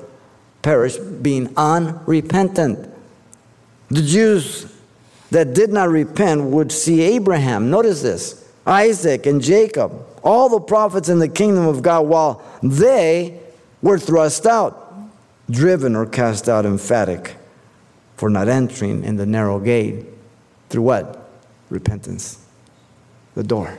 perished 0.62 1.24
being 1.24 1.52
unrepentant. 1.58 2.90
The 3.90 4.02
Jews 4.04 4.71
that 5.32 5.54
did 5.54 5.72
not 5.72 5.90
repent 5.90 6.44
would 6.44 6.72
see 6.72 7.02
Abraham, 7.02 7.70
notice 7.70 8.02
this, 8.02 8.50
Isaac 8.66 9.26
and 9.26 9.42
Jacob, 9.42 10.06
all 10.24 10.50
the 10.50 10.60
prophets 10.60 11.10
in 11.10 11.20
the 11.20 11.30
kingdom 11.30 11.66
of 11.66 11.82
God, 11.82 12.06
while 12.08 12.44
they 12.62 13.40
were 13.82 13.98
thrust 13.98 14.46
out, 14.46 15.10
driven 15.50 15.96
or 15.96 16.06
cast 16.06 16.48
out, 16.48 16.66
emphatic 16.66 17.36
for 18.18 18.30
not 18.30 18.48
entering 18.48 19.04
in 19.04 19.16
the 19.16 19.26
narrow 19.26 19.60
gate 19.60 20.06
through 20.70 20.84
what? 20.84 21.30
Repentance 21.70 22.46
the 23.34 23.44
door. 23.44 23.76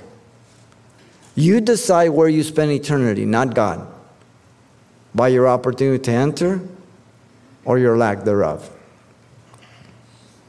You 1.35 1.61
decide 1.61 2.09
where 2.09 2.29
you 2.29 2.43
spend 2.43 2.73
eternity, 2.73 3.25
not 3.25 3.55
God, 3.55 3.87
by 5.15 5.29
your 5.29 5.49
opportunity 5.49 6.03
to 6.05 6.11
enter 6.11 6.61
or 7.65 7.79
your 7.79 7.97
lack 7.97 8.25
thereof. 8.25 8.69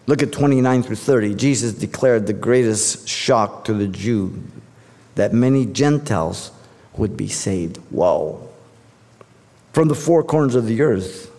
Look 0.06 0.22
at 0.22 0.32
29 0.32 0.84
through 0.84 0.96
30. 0.98 1.36
Jesus 1.36 1.74
declared 1.74 2.28
the 2.28 2.34
greatest 2.34 3.08
shock 3.08 3.66
to 3.66 3.74
the 3.74 3.88
Jew 3.88 4.44
that 5.16 5.34
many 5.34 5.66
Gentiles 5.66 6.52
would 6.98 7.16
be 7.16 7.28
saved. 7.28 7.78
Whoa. 7.90 8.50
From 9.72 9.88
the 9.88 9.96
four 9.96 10.24
corners 10.24 10.56
of 10.56 10.68
the 10.68 10.82
earth, 10.82 11.32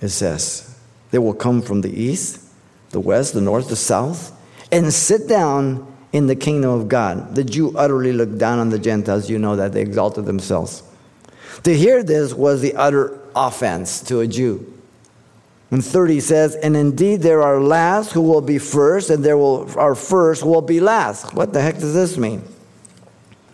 it 0.00 0.08
says, 0.08 0.76
they 1.10 1.18
will 1.18 1.34
come 1.34 1.62
from 1.62 1.80
the 1.80 1.90
east, 1.90 2.44
the 2.90 3.00
west, 3.00 3.34
the 3.34 3.40
north, 3.40 3.68
the 3.68 3.76
south, 3.76 4.32
and 4.72 4.92
sit 4.92 5.28
down 5.28 5.86
in 6.12 6.26
the 6.26 6.36
kingdom 6.36 6.70
of 6.70 6.88
God. 6.88 7.34
The 7.34 7.44
Jew 7.44 7.76
utterly 7.76 8.12
looked 8.12 8.38
down 8.38 8.58
on 8.58 8.70
the 8.70 8.78
Gentiles. 8.78 9.28
You 9.28 9.38
know 9.38 9.56
that 9.56 9.72
they 9.72 9.82
exalted 9.82 10.24
themselves. 10.24 10.82
To 11.64 11.76
hear 11.76 12.02
this 12.02 12.34
was 12.34 12.60
the 12.60 12.74
utter 12.74 13.18
offense 13.34 14.00
to 14.02 14.20
a 14.20 14.26
Jew. 14.26 14.77
And 15.70 15.84
30 15.84 16.20
says, 16.20 16.54
And 16.56 16.76
indeed 16.76 17.20
there 17.20 17.42
are 17.42 17.60
last 17.60 18.12
who 18.12 18.22
will 18.22 18.40
be 18.40 18.58
first, 18.58 19.10
and 19.10 19.24
there 19.24 19.36
will, 19.36 19.68
are 19.78 19.94
first 19.94 20.42
who 20.42 20.48
will 20.48 20.62
be 20.62 20.80
last. 20.80 21.34
What 21.34 21.52
the 21.52 21.60
heck 21.60 21.74
does 21.74 21.94
this 21.94 22.16
mean? 22.16 22.42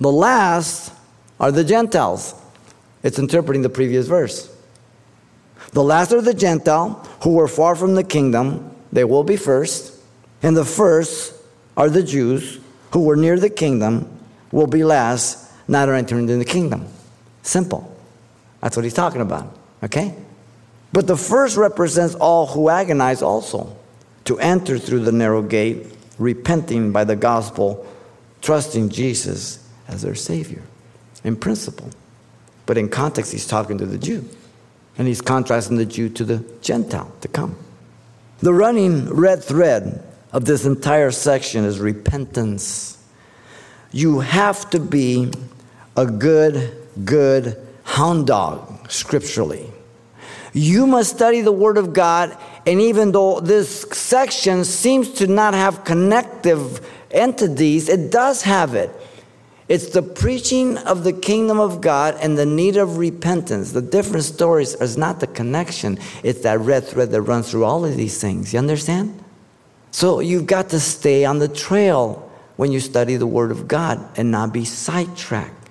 The 0.00 0.12
last 0.12 0.92
are 1.40 1.50
the 1.50 1.64
Gentiles. 1.64 2.34
It's 3.02 3.18
interpreting 3.18 3.62
the 3.62 3.68
previous 3.68 4.06
verse. 4.06 4.54
The 5.72 5.82
last 5.82 6.12
are 6.12 6.20
the 6.20 6.34
Gentile 6.34 7.04
who 7.22 7.34
were 7.34 7.48
far 7.48 7.74
from 7.74 7.94
the 7.94 8.04
kingdom, 8.04 8.74
they 8.92 9.04
will 9.04 9.24
be 9.24 9.36
first. 9.36 10.00
And 10.42 10.56
the 10.56 10.64
first 10.64 11.34
are 11.76 11.90
the 11.90 12.02
Jews 12.02 12.60
who 12.92 13.02
were 13.02 13.16
near 13.16 13.38
the 13.38 13.50
kingdom 13.50 14.08
will 14.52 14.68
be 14.68 14.84
last, 14.84 15.50
not 15.66 15.88
entering 15.88 16.22
into 16.22 16.36
the 16.36 16.44
kingdom. 16.44 16.86
Simple. 17.42 17.90
That's 18.60 18.76
what 18.76 18.84
he's 18.84 18.94
talking 18.94 19.20
about. 19.20 19.56
Okay? 19.82 20.14
But 20.94 21.08
the 21.08 21.16
first 21.16 21.56
represents 21.56 22.14
all 22.14 22.46
who 22.46 22.68
agonize 22.68 23.20
also 23.20 23.76
to 24.26 24.38
enter 24.38 24.78
through 24.78 25.00
the 25.00 25.10
narrow 25.10 25.42
gate, 25.42 25.88
repenting 26.20 26.92
by 26.92 27.02
the 27.02 27.16
gospel, 27.16 27.84
trusting 28.42 28.90
Jesus 28.90 29.68
as 29.88 30.02
their 30.02 30.14
Savior 30.14 30.62
in 31.24 31.34
principle. 31.34 31.90
But 32.64 32.78
in 32.78 32.88
context, 32.88 33.32
he's 33.32 33.44
talking 33.44 33.76
to 33.78 33.86
the 33.86 33.98
Jew. 33.98 34.24
And 34.96 35.08
he's 35.08 35.20
contrasting 35.20 35.78
the 35.78 35.84
Jew 35.84 36.10
to 36.10 36.24
the 36.24 36.44
Gentile 36.62 37.12
to 37.22 37.26
come. 37.26 37.56
The 38.38 38.54
running 38.54 39.08
red 39.08 39.42
thread 39.42 40.00
of 40.32 40.44
this 40.44 40.64
entire 40.64 41.10
section 41.10 41.64
is 41.64 41.80
repentance. 41.80 43.04
You 43.90 44.20
have 44.20 44.70
to 44.70 44.78
be 44.78 45.32
a 45.96 46.06
good, 46.06 46.86
good 47.04 47.60
hound 47.82 48.28
dog 48.28 48.92
scripturally. 48.92 49.72
You 50.54 50.86
must 50.86 51.14
study 51.14 51.40
the 51.40 51.52
Word 51.52 51.76
of 51.76 51.92
God, 51.92 52.36
and 52.64 52.80
even 52.80 53.10
though 53.10 53.40
this 53.40 53.82
section 53.92 54.64
seems 54.64 55.10
to 55.14 55.26
not 55.26 55.52
have 55.52 55.84
connective 55.84 56.80
entities, 57.10 57.88
it 57.88 58.12
does 58.12 58.42
have 58.42 58.74
it. 58.74 58.90
It's 59.66 59.88
the 59.88 60.02
preaching 60.02 60.78
of 60.78 61.02
the 61.02 61.12
kingdom 61.12 61.58
of 61.58 61.80
God 61.80 62.16
and 62.20 62.38
the 62.38 62.46
need 62.46 62.76
of 62.76 62.98
repentance. 62.98 63.72
The 63.72 63.82
different 63.82 64.24
stories 64.24 64.74
is 64.74 64.96
not 64.96 65.20
the 65.20 65.26
connection, 65.26 65.98
it's 66.22 66.42
that 66.42 66.60
red 66.60 66.84
thread 66.84 67.10
that 67.10 67.22
runs 67.22 67.50
through 67.50 67.64
all 67.64 67.84
of 67.84 67.96
these 67.96 68.20
things. 68.20 68.52
You 68.52 68.60
understand? 68.60 69.22
So 69.90 70.20
you've 70.20 70.46
got 70.46 70.70
to 70.70 70.80
stay 70.80 71.24
on 71.24 71.40
the 71.40 71.48
trail 71.48 72.30
when 72.56 72.70
you 72.70 72.78
study 72.78 73.16
the 73.16 73.26
Word 73.26 73.50
of 73.50 73.66
God 73.66 74.06
and 74.16 74.30
not 74.30 74.52
be 74.52 74.64
sidetracked. 74.64 75.63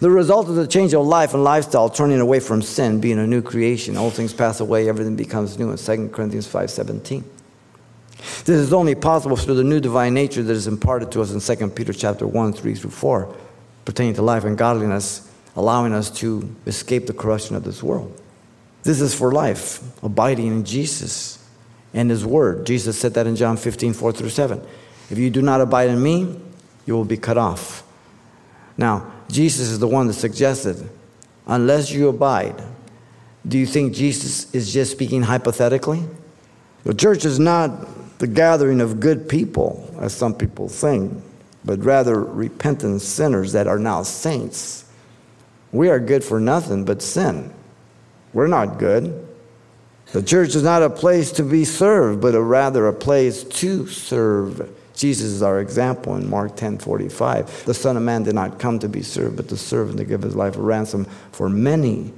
The 0.00 0.10
result 0.10 0.48
of 0.48 0.54
the 0.54 0.66
change 0.66 0.94
of 0.94 1.06
life 1.06 1.34
and 1.34 1.42
lifestyle, 1.42 1.90
turning 1.90 2.20
away 2.20 2.40
from 2.40 2.62
sin, 2.62 3.00
being 3.00 3.18
a 3.18 3.26
new 3.26 3.42
creation, 3.42 3.96
all 3.96 4.10
things 4.10 4.32
pass 4.32 4.60
away, 4.60 4.88
everything 4.88 5.16
becomes 5.16 5.58
new 5.58 5.70
in 5.70 5.76
2 5.76 6.08
Corinthians 6.10 6.46
5.17. 6.46 7.24
This 8.44 8.48
is 8.48 8.72
only 8.72 8.94
possible 8.94 9.36
through 9.36 9.54
the 9.54 9.64
new 9.64 9.80
divine 9.80 10.14
nature 10.14 10.42
that 10.42 10.52
is 10.52 10.66
imparted 10.66 11.12
to 11.12 11.22
us 11.22 11.32
in 11.32 11.56
2 11.56 11.68
Peter 11.70 11.92
chapter 11.92 12.26
1, 12.26 12.52
3 12.52 12.74
through 12.74 12.90
4, 12.90 13.34
pertaining 13.84 14.14
to 14.14 14.22
life 14.22 14.44
and 14.44 14.58
godliness, 14.58 15.30
allowing 15.56 15.92
us 15.92 16.10
to 16.10 16.54
escape 16.66 17.06
the 17.06 17.12
corruption 17.12 17.56
of 17.56 17.64
this 17.64 17.82
world. 17.82 18.20
This 18.82 19.00
is 19.00 19.14
for 19.14 19.32
life, 19.32 19.82
abiding 20.02 20.46
in 20.46 20.64
Jesus 20.64 21.44
and 21.92 22.10
his 22.10 22.24
word. 22.24 22.66
Jesus 22.66 22.98
said 22.98 23.14
that 23.14 23.26
in 23.26 23.36
John 23.36 23.56
15, 23.56 23.92
4 23.92 24.12
through 24.12 24.30
7. 24.30 24.60
If 25.10 25.18
you 25.18 25.30
do 25.30 25.42
not 25.42 25.60
abide 25.60 25.90
in 25.90 26.02
me, 26.02 26.40
you 26.86 26.94
will 26.94 27.04
be 27.04 27.16
cut 27.16 27.38
off. 27.38 27.82
Now, 28.76 29.12
Jesus 29.28 29.68
is 29.68 29.78
the 29.78 29.88
one 29.88 30.06
that 30.06 30.14
suggested, 30.14 30.88
unless 31.46 31.90
you 31.90 32.08
abide, 32.08 32.62
do 33.46 33.58
you 33.58 33.66
think 33.66 33.94
Jesus 33.94 34.52
is 34.54 34.72
just 34.72 34.90
speaking 34.90 35.22
hypothetically? 35.22 36.02
The 36.84 36.94
church 36.94 37.24
is 37.24 37.38
not 37.38 38.18
the 38.18 38.26
gathering 38.26 38.80
of 38.80 39.00
good 39.00 39.28
people, 39.28 39.94
as 40.00 40.12
some 40.12 40.34
people 40.34 40.68
think, 40.68 41.12
but 41.64 41.84
rather 41.84 42.22
repentant 42.22 43.02
sinners 43.02 43.52
that 43.52 43.66
are 43.66 43.78
now 43.78 44.02
saints. 44.02 44.90
We 45.72 45.88
are 45.90 46.00
good 46.00 46.24
for 46.24 46.40
nothing 46.40 46.84
but 46.84 47.02
sin. 47.02 47.52
We're 48.32 48.46
not 48.46 48.78
good. 48.78 49.26
The 50.12 50.22
church 50.22 50.54
is 50.54 50.62
not 50.62 50.82
a 50.82 50.90
place 50.90 51.32
to 51.32 51.42
be 51.42 51.64
served, 51.64 52.20
but 52.22 52.34
a 52.34 52.42
rather 52.42 52.88
a 52.88 52.92
place 52.94 53.44
to 53.44 53.86
serve. 53.86 54.74
Jesus 54.98 55.26
is 55.26 55.42
our 55.44 55.60
example 55.60 56.16
in 56.16 56.28
Mark 56.28 56.56
10 56.56 56.78
45. 56.78 57.64
The 57.66 57.72
Son 57.72 57.96
of 57.96 58.02
Man 58.02 58.24
did 58.24 58.34
not 58.34 58.58
come 58.58 58.80
to 58.80 58.88
be 58.88 59.02
served, 59.02 59.36
but 59.36 59.48
to 59.48 59.56
serve 59.56 59.90
and 59.90 59.98
to 59.98 60.04
give 60.04 60.22
his 60.22 60.34
life 60.34 60.56
a 60.56 60.60
ransom 60.60 61.04
for 61.30 61.48
many. 61.48 62.12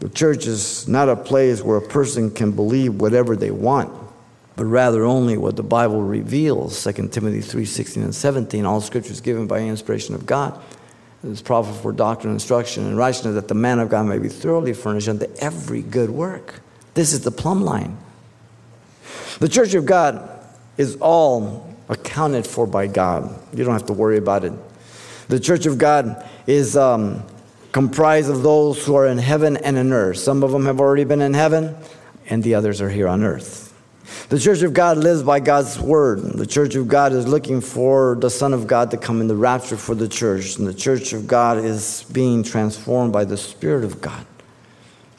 The 0.00 0.08
church 0.08 0.48
is 0.48 0.88
not 0.88 1.08
a 1.08 1.14
place 1.14 1.62
where 1.62 1.76
a 1.76 1.86
person 1.86 2.32
can 2.32 2.50
believe 2.50 3.00
whatever 3.00 3.36
they 3.36 3.52
want, 3.52 3.92
but 4.56 4.64
rather 4.64 5.04
only 5.04 5.38
what 5.38 5.54
the 5.54 5.62
Bible 5.62 6.02
reveals. 6.02 6.82
2 6.82 7.08
Timothy 7.10 7.40
3 7.40 7.64
16 7.64 8.02
and 8.02 8.14
17. 8.14 8.66
All 8.66 8.80
scripture 8.80 9.12
is 9.12 9.20
given 9.20 9.46
by 9.46 9.60
inspiration 9.60 10.16
of 10.16 10.26
God. 10.26 10.60
It 11.22 11.28
is 11.28 11.42
profitable 11.42 11.80
for 11.80 11.92
doctrine, 11.92 12.32
instruction, 12.32 12.88
and 12.88 12.98
righteousness, 12.98 13.36
that 13.36 13.46
the 13.46 13.54
man 13.54 13.78
of 13.78 13.88
God 13.88 14.06
may 14.06 14.18
be 14.18 14.28
thoroughly 14.28 14.72
furnished 14.72 15.08
unto 15.08 15.26
every 15.38 15.82
good 15.82 16.10
work. 16.10 16.60
This 16.94 17.12
is 17.12 17.20
the 17.20 17.30
plumb 17.30 17.62
line. 17.62 17.96
The 19.38 19.48
church 19.48 19.74
of 19.74 19.86
God 19.86 20.28
is 20.76 20.96
all 20.96 21.67
accounted 21.88 22.46
for 22.46 22.66
by 22.66 22.86
God. 22.86 23.34
You 23.52 23.64
don't 23.64 23.72
have 23.72 23.86
to 23.86 23.92
worry 23.92 24.18
about 24.18 24.44
it. 24.44 24.52
The 25.28 25.40
church 25.40 25.66
of 25.66 25.78
God 25.78 26.26
is 26.46 26.76
um, 26.76 27.22
comprised 27.72 28.30
of 28.30 28.42
those 28.42 28.84
who 28.84 28.94
are 28.94 29.06
in 29.06 29.18
heaven 29.18 29.56
and 29.58 29.76
in 29.76 29.92
earth. 29.92 30.18
Some 30.18 30.42
of 30.42 30.52
them 30.52 30.66
have 30.66 30.80
already 30.80 31.04
been 31.04 31.20
in 31.20 31.34
heaven, 31.34 31.76
and 32.26 32.42
the 32.42 32.54
others 32.54 32.80
are 32.80 32.90
here 32.90 33.08
on 33.08 33.22
earth. 33.22 33.66
The 34.30 34.38
church 34.38 34.62
of 34.62 34.72
God 34.72 34.98
lives 34.98 35.22
by 35.22 35.40
God's 35.40 35.78
word. 35.78 36.20
The 36.20 36.46
church 36.46 36.74
of 36.74 36.88
God 36.88 37.12
is 37.12 37.26
looking 37.26 37.60
for 37.60 38.16
the 38.20 38.30
Son 38.30 38.52
of 38.54 38.66
God 38.66 38.90
to 38.90 38.96
come 38.96 39.20
in 39.20 39.26
the 39.26 39.36
rapture 39.36 39.76
for 39.76 39.94
the 39.94 40.08
church. 40.08 40.56
And 40.56 40.66
the 40.66 40.74
church 40.74 41.12
of 41.12 41.26
God 41.26 41.58
is 41.58 42.04
being 42.12 42.42
transformed 42.42 43.12
by 43.12 43.24
the 43.24 43.36
Spirit 43.36 43.84
of 43.84 44.00
God. 44.00 44.26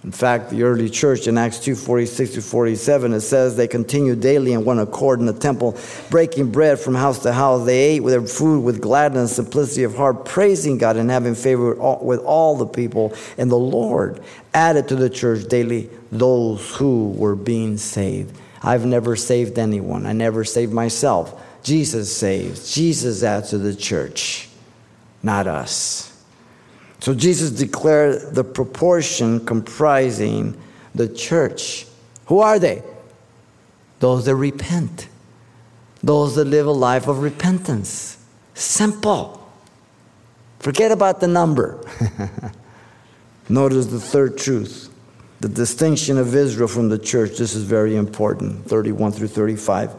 In 0.10 0.13
fact, 0.13 0.50
the 0.50 0.63
early 0.63 0.89
church 0.89 1.28
in 1.28 1.38
Acts 1.38 1.60
2 1.60 1.75
46 1.75 2.32
to 2.32 2.42
47, 2.42 3.13
it 3.13 3.22
says 3.22 3.56
they 3.56 3.68
continued 3.68 4.22
daily 4.22 4.54
in 4.54 4.66
one 4.66 4.80
accord 4.80 5.20
in 5.20 5.28
the 5.28 5.34
temple, 5.34 5.78
breaking 6.10 6.50
bread 6.50 6.80
from 6.80 6.96
house 6.96 7.20
to 7.20 7.32
house. 7.32 7.63
They 7.63 7.78
ate 7.78 8.00
with 8.00 8.16
their 8.16 8.24
food 8.24 8.62
with 8.62 8.82
gladness 8.82 9.38
and 9.38 9.46
simplicity 9.46 9.84
of 9.84 9.96
heart, 9.96 10.25
praising 10.25 10.80
God 10.80 10.98
and 10.98 11.12
having 11.12 11.36
favor 11.36 11.75
with 12.01 12.22
all 12.22 12.58
the 12.58 12.66
people. 12.66 13.13
And 13.38 13.51
the 13.51 13.60
Lord 13.60 14.20
added 14.51 14.88
to 14.88 14.96
the 14.96 15.12
church 15.12 15.48
daily 15.48 15.92
those 16.12 16.75
who 16.78 17.12
were 17.12 17.36
being 17.36 17.78
saved. 17.78 18.36
I've 18.63 18.88
never 18.88 19.16
saved 19.16 19.60
anyone, 19.60 20.08
I 20.08 20.13
never 20.13 20.44
saved 20.44 20.74
myself. 20.74 21.39
Jesus 21.62 22.12
saves, 22.18 22.74
Jesus 22.74 23.22
adds 23.22 23.51
to 23.51 23.60
the 23.60 23.75
church, 23.75 24.50
not 25.22 25.46
us. 25.46 26.09
So 27.00 27.13
Jesus 27.13 27.51
declared 27.51 28.36
the 28.36 28.44
proportion 28.44 29.46
comprising 29.46 30.60
the 30.94 31.08
church. 31.08 31.86
Who 32.25 32.39
are 32.39 32.60
they? 32.60 32.84
Those 34.00 34.25
that 34.25 34.36
repent, 34.36 35.08
those 36.03 36.36
that 36.36 36.46
live 36.46 36.68
a 36.68 36.72
life 36.72 37.08
of 37.08 37.20
repentance. 37.20 38.18
Simple. 38.53 39.36
Forget 40.60 40.91
about 40.91 41.22
the 41.22 41.27
number. 41.27 41.84
Notice 43.50 43.88
the 43.88 44.00
third 44.00 44.38
truth 44.38 44.89
the 45.39 45.50
distinction 45.50 46.18
of 46.18 46.36
Israel 46.36 46.68
from 46.68 46.89
the 46.89 46.98
church. 46.98 47.38
This 47.38 47.56
is 47.56 47.63
very 47.63 47.96
important 47.96 48.65
31 48.65 49.13
through 49.13 49.29
35. 49.29 49.96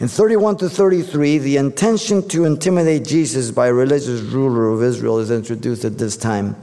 In 0.00 0.06
31 0.06 0.58
to 0.58 0.68
33, 0.68 1.38
the 1.38 1.56
intention 1.56 2.26
to 2.28 2.44
intimidate 2.44 3.04
Jesus 3.04 3.50
by 3.50 3.66
a 3.66 3.72
religious 3.72 4.20
ruler 4.20 4.68
of 4.68 4.80
Israel 4.80 5.18
is 5.18 5.32
introduced 5.32 5.84
at 5.84 5.98
this 5.98 6.16
time. 6.16 6.54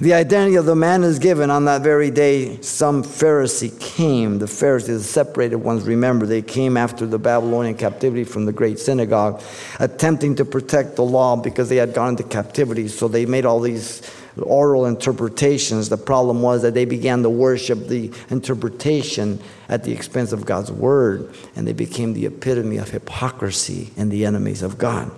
The 0.00 0.14
identity 0.14 0.54
of 0.54 0.64
the 0.64 0.76
man 0.76 1.02
is 1.02 1.18
given 1.18 1.50
on 1.50 1.64
that 1.64 1.82
very 1.82 2.12
day. 2.12 2.60
Some 2.62 3.02
Pharisee 3.02 3.76
came. 3.80 4.38
The 4.38 4.46
Pharisees, 4.46 4.98
the 4.98 5.02
separated 5.02 5.56
ones, 5.56 5.82
remember, 5.82 6.24
they 6.24 6.40
came 6.40 6.76
after 6.76 7.04
the 7.04 7.18
Babylonian 7.18 7.74
captivity 7.74 8.22
from 8.22 8.44
the 8.44 8.52
great 8.52 8.78
synagogue, 8.78 9.42
attempting 9.80 10.36
to 10.36 10.44
protect 10.44 10.94
the 10.94 11.02
law 11.02 11.34
because 11.34 11.68
they 11.68 11.78
had 11.78 11.94
gone 11.94 12.10
into 12.10 12.22
captivity. 12.22 12.86
So 12.86 13.08
they 13.08 13.26
made 13.26 13.44
all 13.44 13.58
these 13.58 14.08
oral 14.42 14.86
interpretations. 14.86 15.88
The 15.88 15.96
problem 15.96 16.42
was 16.42 16.62
that 16.62 16.74
they 16.74 16.84
began 16.84 17.22
to 17.22 17.30
worship 17.30 17.88
the 17.88 18.12
interpretation 18.30 19.40
at 19.68 19.84
the 19.84 19.92
expense 19.92 20.32
of 20.32 20.44
God's 20.44 20.70
word, 20.70 21.34
and 21.56 21.66
they 21.66 21.72
became 21.72 22.14
the 22.14 22.26
epitome 22.26 22.76
of 22.76 22.90
hypocrisy 22.90 23.90
and 23.96 24.10
the 24.10 24.24
enemies 24.24 24.62
of 24.62 24.78
God. 24.78 25.10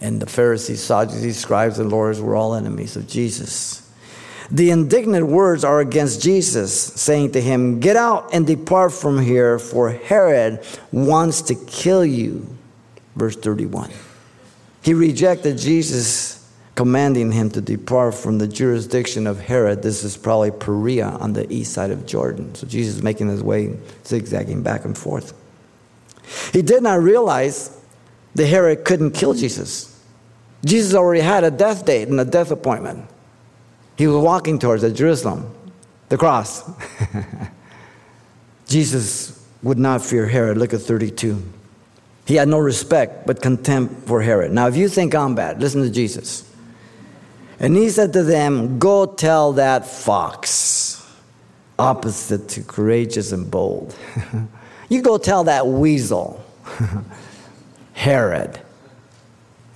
And 0.00 0.20
the 0.20 0.26
Pharisees, 0.26 0.82
Sadducees, 0.82 1.38
scribes, 1.38 1.78
and 1.78 1.90
lawyers 1.90 2.20
were 2.20 2.34
all 2.34 2.54
enemies 2.54 2.96
of 2.96 3.06
Jesus. 3.06 3.88
The 4.50 4.70
indignant 4.70 5.28
words 5.28 5.64
are 5.64 5.80
against 5.80 6.20
Jesus, 6.20 6.74
saying 6.74 7.32
to 7.32 7.40
him, 7.40 7.80
Get 7.80 7.96
out 7.96 8.34
and 8.34 8.46
depart 8.46 8.92
from 8.92 9.20
here, 9.20 9.58
for 9.58 9.90
Herod 9.90 10.66
wants 10.90 11.42
to 11.42 11.54
kill 11.54 12.04
you. 12.04 12.46
Verse 13.16 13.36
31. 13.36 13.90
He 14.82 14.94
rejected 14.94 15.58
Jesus 15.58 16.41
commanding 16.74 17.32
him 17.32 17.50
to 17.50 17.60
depart 17.60 18.14
from 18.14 18.38
the 18.38 18.48
jurisdiction 18.48 19.26
of 19.26 19.40
Herod. 19.40 19.82
This 19.82 20.04
is 20.04 20.16
probably 20.16 20.50
Perea 20.50 21.08
on 21.08 21.34
the 21.34 21.50
east 21.52 21.72
side 21.72 21.90
of 21.90 22.06
Jordan. 22.06 22.54
So 22.54 22.66
Jesus 22.66 22.96
is 22.96 23.02
making 23.02 23.28
his 23.28 23.42
way, 23.42 23.76
zigzagging 24.06 24.62
back 24.62 24.84
and 24.84 24.96
forth. 24.96 25.34
He 26.52 26.62
did 26.62 26.82
not 26.82 27.00
realize 27.00 27.78
that 28.34 28.46
Herod 28.46 28.84
couldn't 28.84 29.12
kill 29.12 29.34
Jesus. 29.34 29.88
Jesus 30.64 30.94
already 30.94 31.20
had 31.20 31.44
a 31.44 31.50
death 31.50 31.84
date 31.84 32.08
and 32.08 32.18
a 32.20 32.24
death 32.24 32.50
appointment. 32.50 33.08
He 33.96 34.06
was 34.06 34.16
walking 34.22 34.58
towards 34.58 34.90
Jerusalem, 34.92 35.52
the 36.08 36.16
cross. 36.16 36.70
Jesus 38.66 39.46
would 39.62 39.78
not 39.78 40.02
fear 40.02 40.26
Herod. 40.26 40.56
Look 40.56 40.72
at 40.72 40.80
32. 40.80 41.42
He 42.24 42.36
had 42.36 42.48
no 42.48 42.58
respect 42.58 43.26
but 43.26 43.42
contempt 43.42 44.06
for 44.06 44.22
Herod. 44.22 44.52
Now, 44.52 44.68
if 44.68 44.76
you 44.76 44.88
think 44.88 45.14
I'm 45.14 45.34
bad, 45.34 45.60
listen 45.60 45.82
to 45.82 45.90
Jesus. 45.90 46.48
And 47.62 47.76
he 47.76 47.90
said 47.90 48.12
to 48.14 48.24
them, 48.24 48.80
Go 48.80 49.06
tell 49.06 49.52
that 49.52 49.86
fox, 49.86 51.06
opposite 51.78 52.48
to 52.50 52.62
courageous 52.64 53.30
and 53.30 53.48
bold. 53.48 53.94
you 54.88 55.00
go 55.00 55.16
tell 55.16 55.44
that 55.44 55.68
weasel, 55.68 56.44
Herod. 57.92 58.60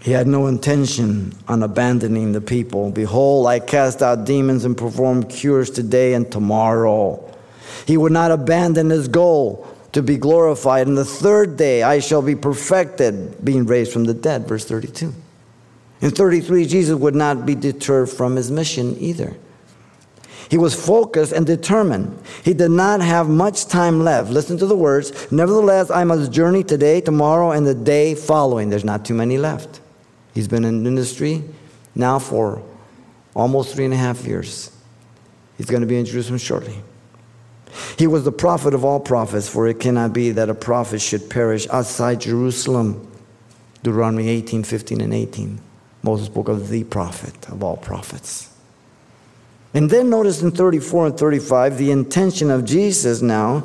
He 0.01 0.11
had 0.11 0.27
no 0.27 0.49
intention 0.49 1.33
on 1.47 1.63
abandoning 1.63 2.33
the 2.33 2.41
people. 2.41 2.91
Behold, 2.91 3.47
I 3.47 3.61
cast 3.61 4.03
out 4.03 4.25
demons 4.25 4.65
and 4.65 4.77
perform 4.77 5.23
cures 5.25 5.71
today 5.71 6.15
and 6.15 6.31
tomorrow. 6.31 7.23
He 7.87 7.97
would 7.97 8.13
not 8.13 8.33
abandon 8.33 8.91
his 8.91 9.07
goal 9.07 9.67
to 9.93 10.03
be 10.03 10.17
glorified. 10.17 10.89
And 10.89 10.99
the 10.99 11.05
third 11.05 11.57
day 11.57 11.85
I 11.85 12.01
shall 12.01 12.23
be 12.23 12.35
perfected, 12.35 13.45
being 13.45 13.65
raised 13.65 13.93
from 13.93 14.05
the 14.05 14.15
dead. 14.15 14.47
Verse 14.47 14.65
32. 14.65 15.13
In 16.01 16.11
33, 16.11 16.67
Jesus 16.67 16.95
would 16.95 17.15
not 17.15 17.47
be 17.47 17.55
deterred 17.55 18.11
from 18.11 18.37
his 18.37 18.51
mission 18.51 18.97
either. 18.99 19.37
He 20.49 20.59
was 20.59 20.75
focused 20.75 21.33
and 21.33 21.45
determined. 21.45 22.19
He 22.45 22.55
did 22.55 22.71
not 22.71 23.01
have 23.01 23.29
much 23.29 23.67
time 23.67 24.05
left. 24.05 24.31
Listen 24.31 24.57
to 24.59 24.67
the 24.67 24.77
words. 24.77 25.33
Nevertheless, 25.33 25.91
I 25.91 26.05
must 26.05 26.31
journey 26.31 26.63
today, 26.63 27.01
tomorrow, 27.01 27.51
and 27.51 27.67
the 27.67 27.75
day 27.75 28.15
following. 28.15 28.69
There's 28.71 28.85
not 28.85 29.05
too 29.05 29.15
many 29.15 29.39
left. 29.39 29.81
He's 30.35 30.47
been 30.47 30.65
in 30.65 30.83
ministry 30.83 31.43
now 31.95 32.19
for 32.19 32.63
almost 33.35 33.75
three 33.75 33.87
and 33.87 33.95
a 33.95 33.97
half 33.97 34.25
years. 34.25 34.71
He's 35.57 35.67
going 35.67 35.81
to 35.81 35.87
be 35.87 35.99
in 35.99 36.05
Jerusalem 36.05 36.39
shortly. 36.39 36.79
He 37.99 38.07
was 38.07 38.25
the 38.25 38.33
prophet 38.33 38.73
of 38.75 38.85
all 38.85 39.01
prophets, 39.01 39.49
for 39.49 39.67
it 39.67 39.81
cannot 39.81 40.13
be 40.13 40.31
that 40.33 40.49
a 40.49 40.55
prophet 40.55 41.01
should 41.01 41.29
perish 41.29 41.67
outside 41.71 42.21
Jerusalem. 42.21 43.11
Deuteronomy 43.83 44.29
18, 44.29 44.63
15, 44.63 45.01
and 45.01 45.13
18. 45.13 45.61
Moses 46.07 46.27
spoke 46.29 46.49
of 46.49 46.69
the 46.69 46.85
prophet 46.85 47.35
of 47.49 47.65
all 47.65 47.77
prophets. 47.77 48.49
And 49.75 49.91
then 49.91 50.09
notice 50.09 50.41
in 50.41 50.53
34 50.53 51.07
and 51.07 51.19
35, 51.19 51.77
the 51.77 51.91
intention 51.91 52.51
of 52.51 52.65
Jesus 52.65 53.21
now 53.21 53.65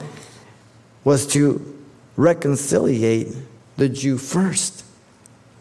was 1.03 1.27
to 1.27 1.79
reconciliate 2.17 3.27
the 3.77 3.87
Jew 3.87 4.17
first. 4.17 4.83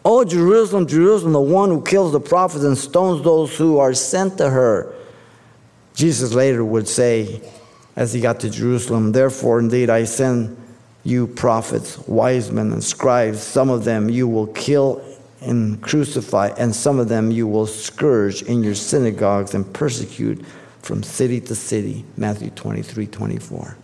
Oh, 0.05 0.25
Jerusalem, 0.25 0.87
Jerusalem, 0.87 1.35
the 1.35 1.41
one 1.41 1.69
who 1.69 1.83
kills 1.83 2.13
the 2.13 2.21
prophets 2.21 2.65
and 2.65 2.77
stones 2.77 3.23
those 3.23 3.57
who 3.57 3.79
are 3.79 3.93
sent 3.93 4.39
to 4.39 4.49
her. 4.49 4.95
Jesus 5.95 6.33
later 6.33 6.65
would 6.65 6.89
say, 6.89 7.43
as 7.95 8.15
he 8.15 8.23
got 8.23 8.41
to 8.41 8.49
Jerusalem, 8.49 9.13
Therefore, 9.13 9.61
indeed, 9.61 9.91
I 9.91 10.05
send 10.05 10.57
you 11.05 11.27
prophets, 11.27 11.99
wise 12.09 12.51
men, 12.51 12.73
and 12.73 12.83
scribes. 12.83 13.43
Some 13.43 13.69
of 13.69 13.85
them 13.85 14.09
you 14.09 14.27
will 14.27 14.47
kill 14.47 15.05
and 15.41 15.81
crucify, 15.83 16.49
and 16.59 16.75
some 16.75 16.99
of 16.99 17.09
them 17.09 17.31
you 17.31 17.47
will 17.47 17.67
scourge 17.67 18.43
in 18.43 18.63
your 18.63 18.75
synagogues 18.75 19.55
and 19.55 19.73
persecute 19.73 20.45
from 20.83 21.03
city 21.03 21.41
to 21.41 21.55
city. 21.55 22.05
Matthew 22.17 22.51
23 22.51 23.07
24. 23.07 23.77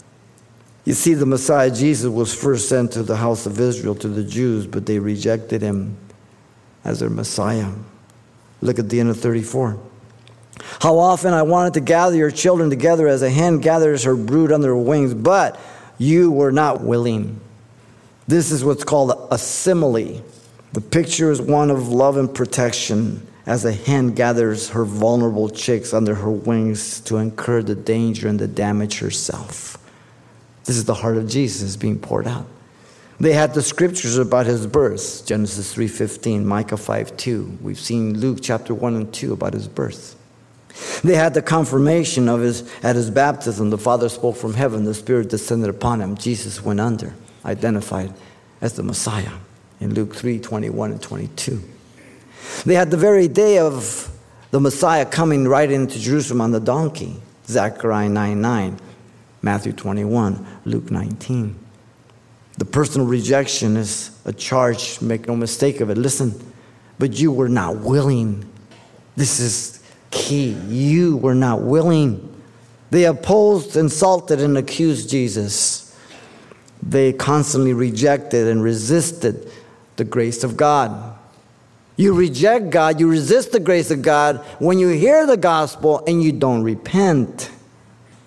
You 0.85 0.92
see, 0.92 1.14
the 1.14 1.27
Messiah 1.27 1.71
Jesus 1.71 2.11
was 2.11 2.35
first 2.35 2.69
sent 2.69 2.92
to 2.92 3.03
the 3.03 3.16
house 3.16 3.45
of 3.47 3.59
Israel, 3.59 3.95
to 3.97 4.09
the 4.09 4.23
Jews, 4.23 4.66
but 4.66 4.87
they 4.87 4.99
rejected 4.99 5.61
him 5.61 5.97
as 6.85 7.01
their 7.01 7.11
Messiah. 7.11 7.73
Look 8.61 8.79
at 8.79 8.88
the 8.88 9.01
end 9.01 9.11
of 9.11 9.19
34. 9.19 9.79
How 10.81 10.99
often 10.99 11.35
I 11.35 11.42
wanted 11.42 11.75
to 11.75 11.81
gather 11.81 12.16
your 12.16 12.31
children 12.31 12.71
together 12.71 13.09
as 13.09 13.23
a 13.23 13.31
hen 13.31 13.59
gathers 13.59 14.05
her 14.05 14.16
brood 14.16 14.53
under 14.53 14.69
her 14.69 14.77
wings, 14.77 15.12
but 15.12 15.59
you 15.99 16.31
were 16.31 16.53
not 16.53 16.83
willing. 16.83 17.40
This 18.29 18.51
is 18.51 18.64
what's 18.64 18.85
called 18.85 19.29
a 19.31 19.38
simile. 19.38 20.23
The 20.76 20.82
picture 20.82 21.30
is 21.30 21.40
one 21.40 21.70
of 21.70 21.88
love 21.88 22.18
and 22.18 22.34
protection, 22.34 23.26
as 23.46 23.64
a 23.64 23.72
hen 23.72 24.08
gathers 24.08 24.68
her 24.68 24.84
vulnerable 24.84 25.48
chicks 25.48 25.94
under 25.94 26.16
her 26.16 26.30
wings 26.30 27.00
to 27.06 27.16
incur 27.16 27.62
the 27.62 27.74
danger 27.74 28.28
and 28.28 28.38
the 28.38 28.46
damage 28.46 28.98
herself. 28.98 29.78
This 30.66 30.76
is 30.76 30.84
the 30.84 30.92
heart 30.92 31.16
of 31.16 31.30
Jesus 31.30 31.76
being 31.76 31.98
poured 31.98 32.26
out. 32.26 32.44
They 33.18 33.32
had 33.32 33.54
the 33.54 33.62
scriptures 33.62 34.18
about 34.18 34.44
his 34.44 34.66
birth, 34.66 35.24
Genesis 35.24 35.72
3:15, 35.72 36.44
Micah 36.44 36.76
5:2. 36.76 37.56
We've 37.62 37.80
seen 37.80 38.20
Luke 38.20 38.40
chapter 38.42 38.74
1 38.74 38.96
and 38.96 39.10
2 39.10 39.32
about 39.32 39.54
his 39.54 39.68
birth. 39.68 40.14
They 41.02 41.14
had 41.14 41.32
the 41.32 41.40
confirmation 41.40 42.28
of 42.28 42.42
his 42.42 42.64
at 42.82 42.96
his 42.96 43.08
baptism. 43.08 43.70
The 43.70 43.78
Father 43.78 44.10
spoke 44.10 44.36
from 44.36 44.52
heaven, 44.52 44.84
the 44.84 44.92
Spirit 44.92 45.30
descended 45.30 45.70
upon 45.70 46.02
him. 46.02 46.16
Jesus 46.16 46.62
went 46.62 46.80
under, 46.80 47.14
identified 47.46 48.12
as 48.60 48.74
the 48.74 48.82
Messiah 48.82 49.30
in 49.80 49.94
Luke 49.94 50.14
3 50.14 50.38
21 50.38 50.92
and 50.92 51.02
22. 51.02 51.62
They 52.64 52.74
had 52.74 52.90
the 52.90 52.96
very 52.96 53.28
day 53.28 53.58
of 53.58 54.10
the 54.50 54.60
Messiah 54.60 55.04
coming 55.04 55.46
right 55.46 55.70
into 55.70 55.98
Jerusalem 55.98 56.40
on 56.40 56.52
the 56.52 56.60
donkey, 56.60 57.16
Zechariah 57.46 58.08
9 58.08 58.40
9, 58.40 58.80
Matthew 59.42 59.72
21, 59.72 60.46
Luke 60.64 60.90
19. 60.90 61.58
The 62.58 62.64
personal 62.64 63.06
rejection 63.06 63.76
is 63.76 64.18
a 64.24 64.32
charge, 64.32 65.00
make 65.02 65.26
no 65.28 65.36
mistake 65.36 65.80
of 65.80 65.90
it. 65.90 65.98
Listen, 65.98 66.34
but 66.98 67.18
you 67.18 67.30
were 67.30 67.48
not 67.48 67.76
willing. 67.76 68.50
This 69.14 69.40
is 69.40 69.82
key. 70.10 70.52
You 70.68 71.18
were 71.18 71.34
not 71.34 71.60
willing. 71.62 72.32
They 72.90 73.04
opposed, 73.04 73.76
insulted, 73.76 74.40
and 74.40 74.56
accused 74.56 75.10
Jesus. 75.10 75.94
They 76.82 77.12
constantly 77.12 77.74
rejected 77.74 78.46
and 78.46 78.62
resisted 78.62 79.50
the 79.96 80.04
grace 80.04 80.44
of 80.44 80.56
God. 80.56 81.16
You 81.96 82.12
reject 82.12 82.70
God, 82.70 83.00
you 83.00 83.09
resist 83.09 83.52
the 83.52 83.61
grace 83.61 83.90
of 83.90 84.02
God 84.02 84.38
when 84.59 84.78
you 84.78 84.88
hear 84.88 85.26
the 85.26 85.37
gospel 85.37 86.04
and 86.06 86.22
you 86.22 86.32
don't 86.32 86.62
repent. 86.62 87.50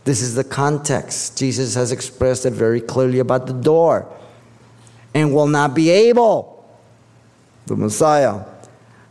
This 0.05 0.21
is 0.21 0.34
the 0.34 0.43
context. 0.43 1.38
Jesus 1.38 1.75
has 1.75 1.91
expressed 1.91 2.45
it 2.45 2.53
very 2.53 2.82
clearly 2.82 3.19
about 3.19 3.45
the 3.45 3.53
door 3.53 4.12
and 5.13 5.34
will 5.34 5.47
not 5.47 5.75
be 5.75 5.89
able. 5.89 6.67
The 7.67 7.75
Messiah 7.75 8.41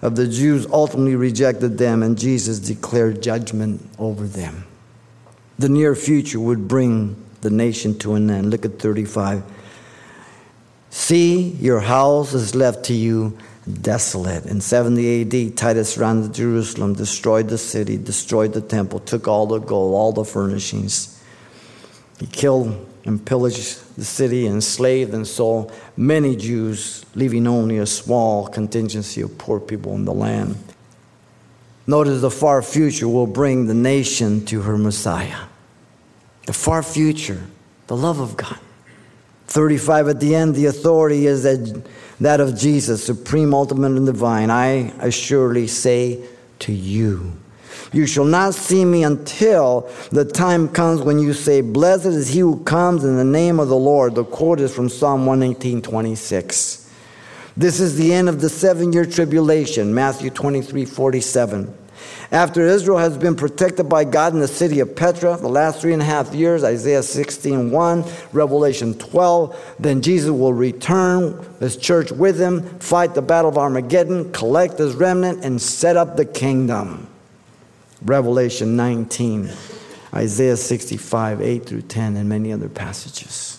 of 0.02 0.16
the 0.16 0.26
Jews 0.26 0.66
ultimately 0.66 1.14
rejected 1.14 1.78
them, 1.78 2.02
and 2.02 2.18
Jesus 2.18 2.58
declared 2.58 3.22
judgment 3.22 3.88
over 3.98 4.26
them. 4.26 4.64
The 5.58 5.68
near 5.68 5.94
future 5.94 6.40
would 6.40 6.68
bring 6.68 7.16
the 7.40 7.50
nation 7.50 7.98
to 8.00 8.14
an 8.14 8.30
end. 8.30 8.50
Look 8.50 8.64
at 8.64 8.78
35. 8.78 9.42
See, 10.90 11.50
your 11.60 11.80
house 11.80 12.34
is 12.34 12.54
left 12.54 12.84
to 12.86 12.94
you 12.94 13.36
desolate. 13.82 14.46
In 14.46 14.60
70 14.60 15.48
AD, 15.48 15.56
Titus 15.56 15.98
ran 15.98 16.22
to 16.22 16.28
Jerusalem, 16.30 16.94
destroyed 16.94 17.48
the 17.48 17.58
city, 17.58 17.96
destroyed 17.96 18.52
the 18.52 18.60
temple, 18.60 19.00
took 19.00 19.28
all 19.28 19.46
the 19.46 19.58
gold, 19.58 19.94
all 19.94 20.12
the 20.12 20.24
furnishings. 20.24 21.22
He 22.18 22.26
killed 22.26 22.86
and 23.04 23.24
pillaged 23.24 23.96
the 23.96 24.04
city, 24.04 24.46
enslaved 24.46 25.14
and 25.14 25.26
sold 25.26 25.72
many 25.96 26.36
Jews, 26.36 27.04
leaving 27.14 27.46
only 27.46 27.78
a 27.78 27.86
small 27.86 28.48
contingency 28.48 29.20
of 29.20 29.36
poor 29.38 29.60
people 29.60 29.94
in 29.94 30.04
the 30.04 30.14
land. 30.14 30.56
Notice 31.86 32.20
the 32.20 32.30
far 32.30 32.60
future 32.60 33.08
will 33.08 33.26
bring 33.26 33.66
the 33.66 33.74
nation 33.74 34.44
to 34.46 34.62
her 34.62 34.76
Messiah. 34.76 35.44
The 36.46 36.52
far 36.52 36.82
future, 36.82 37.46
the 37.86 37.96
love 37.96 38.20
of 38.20 38.36
God. 38.36 38.58
35 39.48 40.08
at 40.08 40.20
the 40.20 40.34
end, 40.34 40.54
the 40.54 40.66
authority 40.66 41.26
is 41.26 41.42
that, 41.42 41.82
that 42.20 42.40
of 42.40 42.56
Jesus, 42.56 43.04
supreme, 43.04 43.54
ultimate, 43.54 43.92
and 43.92 44.06
divine. 44.06 44.50
I 44.50 44.92
assuredly 45.00 45.66
say 45.66 46.22
to 46.60 46.72
you, 46.72 47.32
you 47.92 48.06
shall 48.06 48.26
not 48.26 48.54
see 48.54 48.84
me 48.84 49.04
until 49.04 49.90
the 50.10 50.24
time 50.24 50.68
comes 50.68 51.00
when 51.00 51.18
you 51.18 51.32
say, 51.32 51.62
Blessed 51.62 52.06
is 52.06 52.28
he 52.28 52.40
who 52.40 52.62
comes 52.64 53.02
in 53.04 53.16
the 53.16 53.24
name 53.24 53.58
of 53.58 53.68
the 53.68 53.76
Lord. 53.76 54.14
The 54.14 54.24
quote 54.24 54.60
is 54.60 54.74
from 54.74 54.90
Psalm 54.90 55.24
118 55.24 55.80
26. 55.80 56.92
This 57.56 57.80
is 57.80 57.96
the 57.96 58.12
end 58.12 58.28
of 58.28 58.42
the 58.42 58.50
seven 58.50 58.92
year 58.92 59.06
tribulation, 59.06 59.94
Matthew 59.94 60.28
23 60.28 60.84
47. 60.84 61.77
After 62.30 62.66
Israel 62.66 62.98
has 62.98 63.16
been 63.16 63.36
protected 63.36 63.88
by 63.88 64.04
God 64.04 64.34
in 64.34 64.40
the 64.40 64.48
city 64.48 64.80
of 64.80 64.94
Petra, 64.94 65.38
the 65.38 65.48
last 65.48 65.80
three 65.80 65.94
and 65.94 66.02
a 66.02 66.04
half 66.04 66.34
years, 66.34 66.62
Isaiah 66.62 67.02
16 67.02 67.70
1, 67.70 68.04
Revelation 68.32 68.92
12, 68.94 69.76
then 69.78 70.02
Jesus 70.02 70.30
will 70.30 70.52
return, 70.52 71.42
his 71.58 71.78
church 71.78 72.12
with 72.12 72.38
him, 72.38 72.62
fight 72.80 73.14
the 73.14 73.22
battle 73.22 73.50
of 73.50 73.56
Armageddon, 73.56 74.30
collect 74.32 74.78
his 74.78 74.94
remnant, 74.94 75.42
and 75.42 75.60
set 75.60 75.96
up 75.96 76.16
the 76.18 76.26
kingdom. 76.26 77.08
Revelation 78.02 78.76
19, 78.76 79.50
Isaiah 80.12 80.56
65, 80.58 81.40
8 81.40 81.64
through 81.64 81.82
10, 81.82 82.16
and 82.18 82.28
many 82.28 82.52
other 82.52 82.68
passages. 82.68 83.58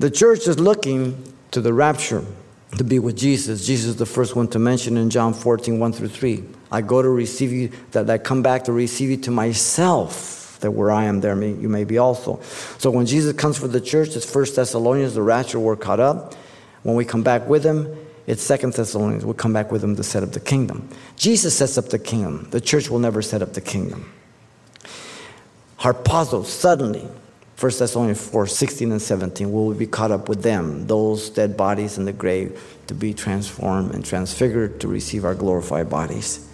The 0.00 0.10
church 0.10 0.48
is 0.48 0.58
looking 0.58 1.32
to 1.52 1.60
the 1.60 1.72
rapture 1.72 2.24
to 2.76 2.82
be 2.82 2.98
with 2.98 3.16
Jesus. 3.16 3.64
Jesus 3.64 3.90
is 3.90 3.96
the 3.96 4.06
first 4.06 4.34
one 4.34 4.48
to 4.48 4.58
mention 4.58 4.96
in 4.96 5.10
John 5.10 5.32
14, 5.32 5.78
1 5.78 5.92
through 5.92 6.08
3. 6.08 6.44
I 6.72 6.80
go 6.80 7.02
to 7.02 7.08
receive 7.08 7.52
you, 7.52 7.70
that 7.90 8.08
I 8.08 8.16
come 8.16 8.42
back 8.42 8.64
to 8.64 8.72
receive 8.72 9.10
you 9.10 9.18
to 9.18 9.30
myself, 9.30 10.58
that 10.60 10.70
where 10.70 10.90
I 10.90 11.04
am, 11.04 11.20
there 11.20 11.36
may, 11.36 11.52
you 11.52 11.68
may 11.68 11.84
be 11.84 11.98
also. 11.98 12.40
So 12.78 12.90
when 12.90 13.04
Jesus 13.04 13.36
comes 13.36 13.58
for 13.58 13.68
the 13.68 13.80
church, 13.80 14.16
it's 14.16 14.28
First 14.28 14.56
Thessalonians, 14.56 15.14
the 15.14 15.22
rapture, 15.22 15.60
we're 15.60 15.76
caught 15.76 16.00
up. 16.00 16.34
When 16.82 16.96
we 16.96 17.04
come 17.04 17.22
back 17.22 17.46
with 17.46 17.62
him, 17.62 17.94
it's 18.26 18.42
Second 18.42 18.72
Thessalonians, 18.72 19.22
we'll 19.22 19.34
come 19.34 19.52
back 19.52 19.70
with 19.70 19.84
him 19.84 19.96
to 19.96 20.02
set 20.02 20.22
up 20.22 20.32
the 20.32 20.40
kingdom. 20.40 20.88
Jesus 21.16 21.54
sets 21.54 21.76
up 21.76 21.90
the 21.90 21.98
kingdom. 21.98 22.48
The 22.50 22.60
church 22.60 22.88
will 22.88 23.00
never 23.00 23.20
set 23.20 23.42
up 23.42 23.52
the 23.52 23.60
kingdom. 23.60 24.10
Harpazo, 25.78 26.42
suddenly, 26.42 27.06
1 27.58 27.72
Thessalonians 27.78 28.26
4 28.28 28.46
16 28.46 28.92
and 28.92 29.02
17. 29.02 29.52
Will 29.52 29.74
be 29.74 29.86
caught 29.86 30.10
up 30.10 30.28
with 30.28 30.42
them, 30.42 30.86
those 30.86 31.28
dead 31.28 31.54
bodies 31.54 31.98
in 31.98 32.06
the 32.06 32.12
grave, 32.12 32.78
to 32.86 32.94
be 32.94 33.12
transformed 33.12 33.94
and 33.94 34.04
transfigured 34.04 34.80
to 34.80 34.88
receive 34.88 35.26
our 35.26 35.34
glorified 35.34 35.90
bodies? 35.90 36.48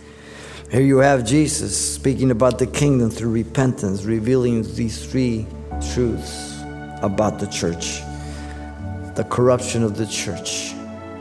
Here 0.70 0.82
you 0.82 0.98
have 0.98 1.24
Jesus 1.24 1.76
speaking 1.76 2.30
about 2.30 2.58
the 2.58 2.66
kingdom 2.66 3.10
through 3.10 3.30
repentance, 3.32 4.04
revealing 4.04 4.62
these 4.74 5.04
three 5.04 5.46
truths 5.92 6.60
about 7.02 7.38
the 7.38 7.46
church. 7.46 8.00
The 9.14 9.26
corruption 9.30 9.82
of 9.82 9.96
the 9.96 10.06
church 10.06 10.74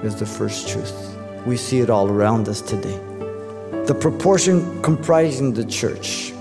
is 0.03 0.15
the 0.15 0.25
first 0.25 0.67
truth. 0.67 1.15
We 1.45 1.57
see 1.57 1.79
it 1.79 1.89
all 1.89 2.09
around 2.09 2.49
us 2.49 2.61
today. 2.61 2.99
The 3.85 3.97
proportion 3.99 4.81
comprising 4.81 5.53
the 5.53 5.65
church, 5.65 6.33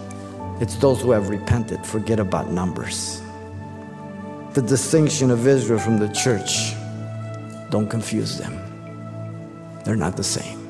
it's 0.60 0.76
those 0.76 1.00
who 1.00 1.12
have 1.12 1.28
repented. 1.28 1.86
Forget 1.86 2.18
about 2.18 2.50
numbers 2.50 3.22
the 4.56 4.62
distinction 4.62 5.30
of 5.30 5.46
Israel 5.46 5.78
from 5.78 5.98
the 5.98 6.08
church, 6.08 6.72
don't 7.68 7.90
confuse 7.90 8.38
them. 8.38 8.54
They're 9.84 9.96
not 9.96 10.16
the 10.16 10.24
same. 10.24 10.65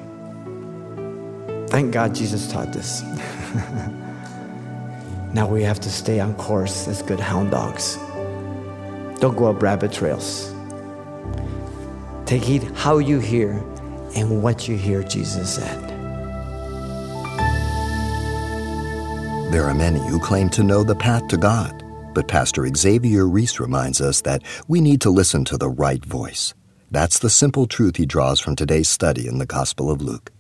Thank 1.69 1.93
God 1.93 2.15
Jesus 2.15 2.51
taught 2.51 2.73
this. 2.73 3.03
now 5.33 5.49
we 5.49 5.63
have 5.63 5.81
to 5.81 5.91
stay 5.91 6.21
on 6.21 6.35
course 6.35 6.89
as 6.89 7.03
good 7.03 7.21
hound 7.21 7.51
dogs. 7.51 7.97
Don't 9.21 9.37
go 9.37 9.47
up 9.47 9.63
rabbit 9.63 9.93
trails. 9.93 10.55
Take 12.25 12.43
heed 12.43 12.63
how 12.75 12.99
you 12.99 13.19
hear 13.19 13.53
and 14.15 14.43
what 14.43 14.69
you 14.69 14.77
hear, 14.77 15.03
Jesus 15.03 15.55
said. 15.55 15.83
There 19.53 19.65
are 19.65 19.75
many 19.75 20.01
who 20.01 20.19
claim 20.19 20.49
to 20.51 20.63
know 20.63 20.83
the 20.83 20.95
path 20.95 21.29
to 21.29 21.37
God. 21.37 21.83
But 22.17 22.29
Pastor 22.29 22.67
Xavier 22.75 23.29
Ries 23.29 23.61
reminds 23.61 24.01
us 24.01 24.23
that 24.23 24.43
we 24.69 24.81
need 24.81 25.03
to 25.03 25.11
listen 25.11 25.45
to 25.45 25.59
the 25.59 25.69
right 25.69 26.03
voice. 26.03 26.55
That's 26.91 27.19
the 27.19 27.29
simple 27.29 27.67
truth 27.67 27.97
he 27.97 28.07
draws 28.07 28.41
from 28.41 28.57
today's 28.57 28.89
study 28.89 29.27
in 29.27 29.37
the 29.37 29.45
Gospel 29.45 29.91
of 29.91 30.01
Luke. 30.01 30.33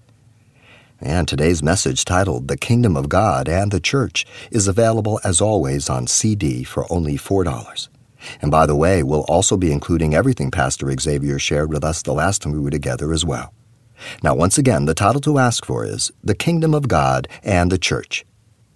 And 1.00 1.28
today's 1.28 1.62
message, 1.62 2.04
titled 2.06 2.48
The 2.48 2.56
Kingdom 2.56 2.96
of 2.96 3.10
God 3.10 3.48
and 3.48 3.70
the 3.70 3.80
Church, 3.80 4.24
is 4.50 4.66
available 4.66 5.20
as 5.22 5.42
always 5.42 5.90
on 5.90 6.06
CD 6.06 6.64
for 6.64 6.90
only 6.90 7.18
$4. 7.18 7.88
And 8.40 8.50
by 8.50 8.64
the 8.64 8.74
way, 8.74 9.02
we'll 9.02 9.24
also 9.24 9.58
be 9.58 9.72
including 9.72 10.14
everything 10.14 10.50
Pastor 10.50 10.90
Xavier 10.98 11.38
shared 11.38 11.70
with 11.70 11.84
us 11.84 12.02
the 12.02 12.14
last 12.14 12.42
time 12.42 12.52
we 12.52 12.60
were 12.60 12.70
together 12.70 13.12
as 13.12 13.24
well. 13.24 13.52
Now, 14.22 14.34
once 14.34 14.56
again, 14.56 14.86
the 14.86 14.94
title 14.94 15.20
to 15.22 15.38
ask 15.38 15.66
for 15.66 15.84
is 15.84 16.12
The 16.24 16.34
Kingdom 16.34 16.74
of 16.74 16.88
God 16.88 17.28
and 17.42 17.70
the 17.70 17.78
Church, 17.78 18.24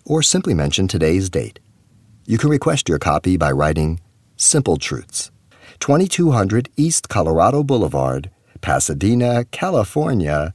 or 0.04 0.22
simply 0.22 0.52
mention 0.52 0.88
today's 0.88 1.30
date, 1.30 1.59
you 2.26 2.37
can 2.38 2.50
request 2.50 2.88
your 2.88 2.98
copy 2.98 3.37
by 3.37 3.50
writing 3.50 3.98
Simple 4.37 4.76
Truths, 4.76 5.30
2200 5.80 6.68
East 6.76 7.09
Colorado 7.09 7.62
Boulevard, 7.62 8.30
Pasadena, 8.61 9.46
California 9.46 10.54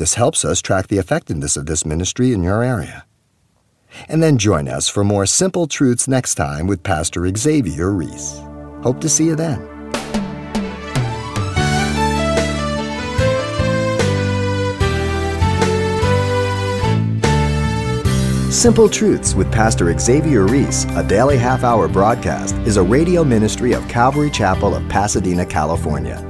This 0.00 0.14
helps 0.14 0.46
us 0.46 0.62
track 0.62 0.86
the 0.86 0.96
effectiveness 0.96 1.58
of 1.58 1.66
this 1.66 1.84
ministry 1.84 2.32
in 2.32 2.42
your 2.42 2.62
area. 2.62 3.04
And 4.08 4.22
then 4.22 4.38
join 4.38 4.66
us 4.66 4.88
for 4.88 5.04
more 5.04 5.26
Simple 5.26 5.66
Truths 5.66 6.08
next 6.08 6.36
time 6.36 6.66
with 6.66 6.82
Pastor 6.82 7.30
Xavier 7.36 7.92
Ries. 7.92 8.40
Hope 8.82 8.98
to 9.02 9.10
see 9.10 9.26
you 9.26 9.36
then. 9.36 9.60
Simple 18.50 18.88
Truths 18.88 19.34
with 19.34 19.52
Pastor 19.52 19.98
Xavier 19.98 20.46
Ries, 20.46 20.86
a 20.96 21.06
daily 21.06 21.36
half 21.36 21.62
hour 21.62 21.88
broadcast, 21.88 22.54
is 22.66 22.78
a 22.78 22.82
radio 22.82 23.22
ministry 23.22 23.74
of 23.74 23.86
Calvary 23.86 24.30
Chapel 24.30 24.74
of 24.74 24.88
Pasadena, 24.88 25.44
California. 25.44 26.29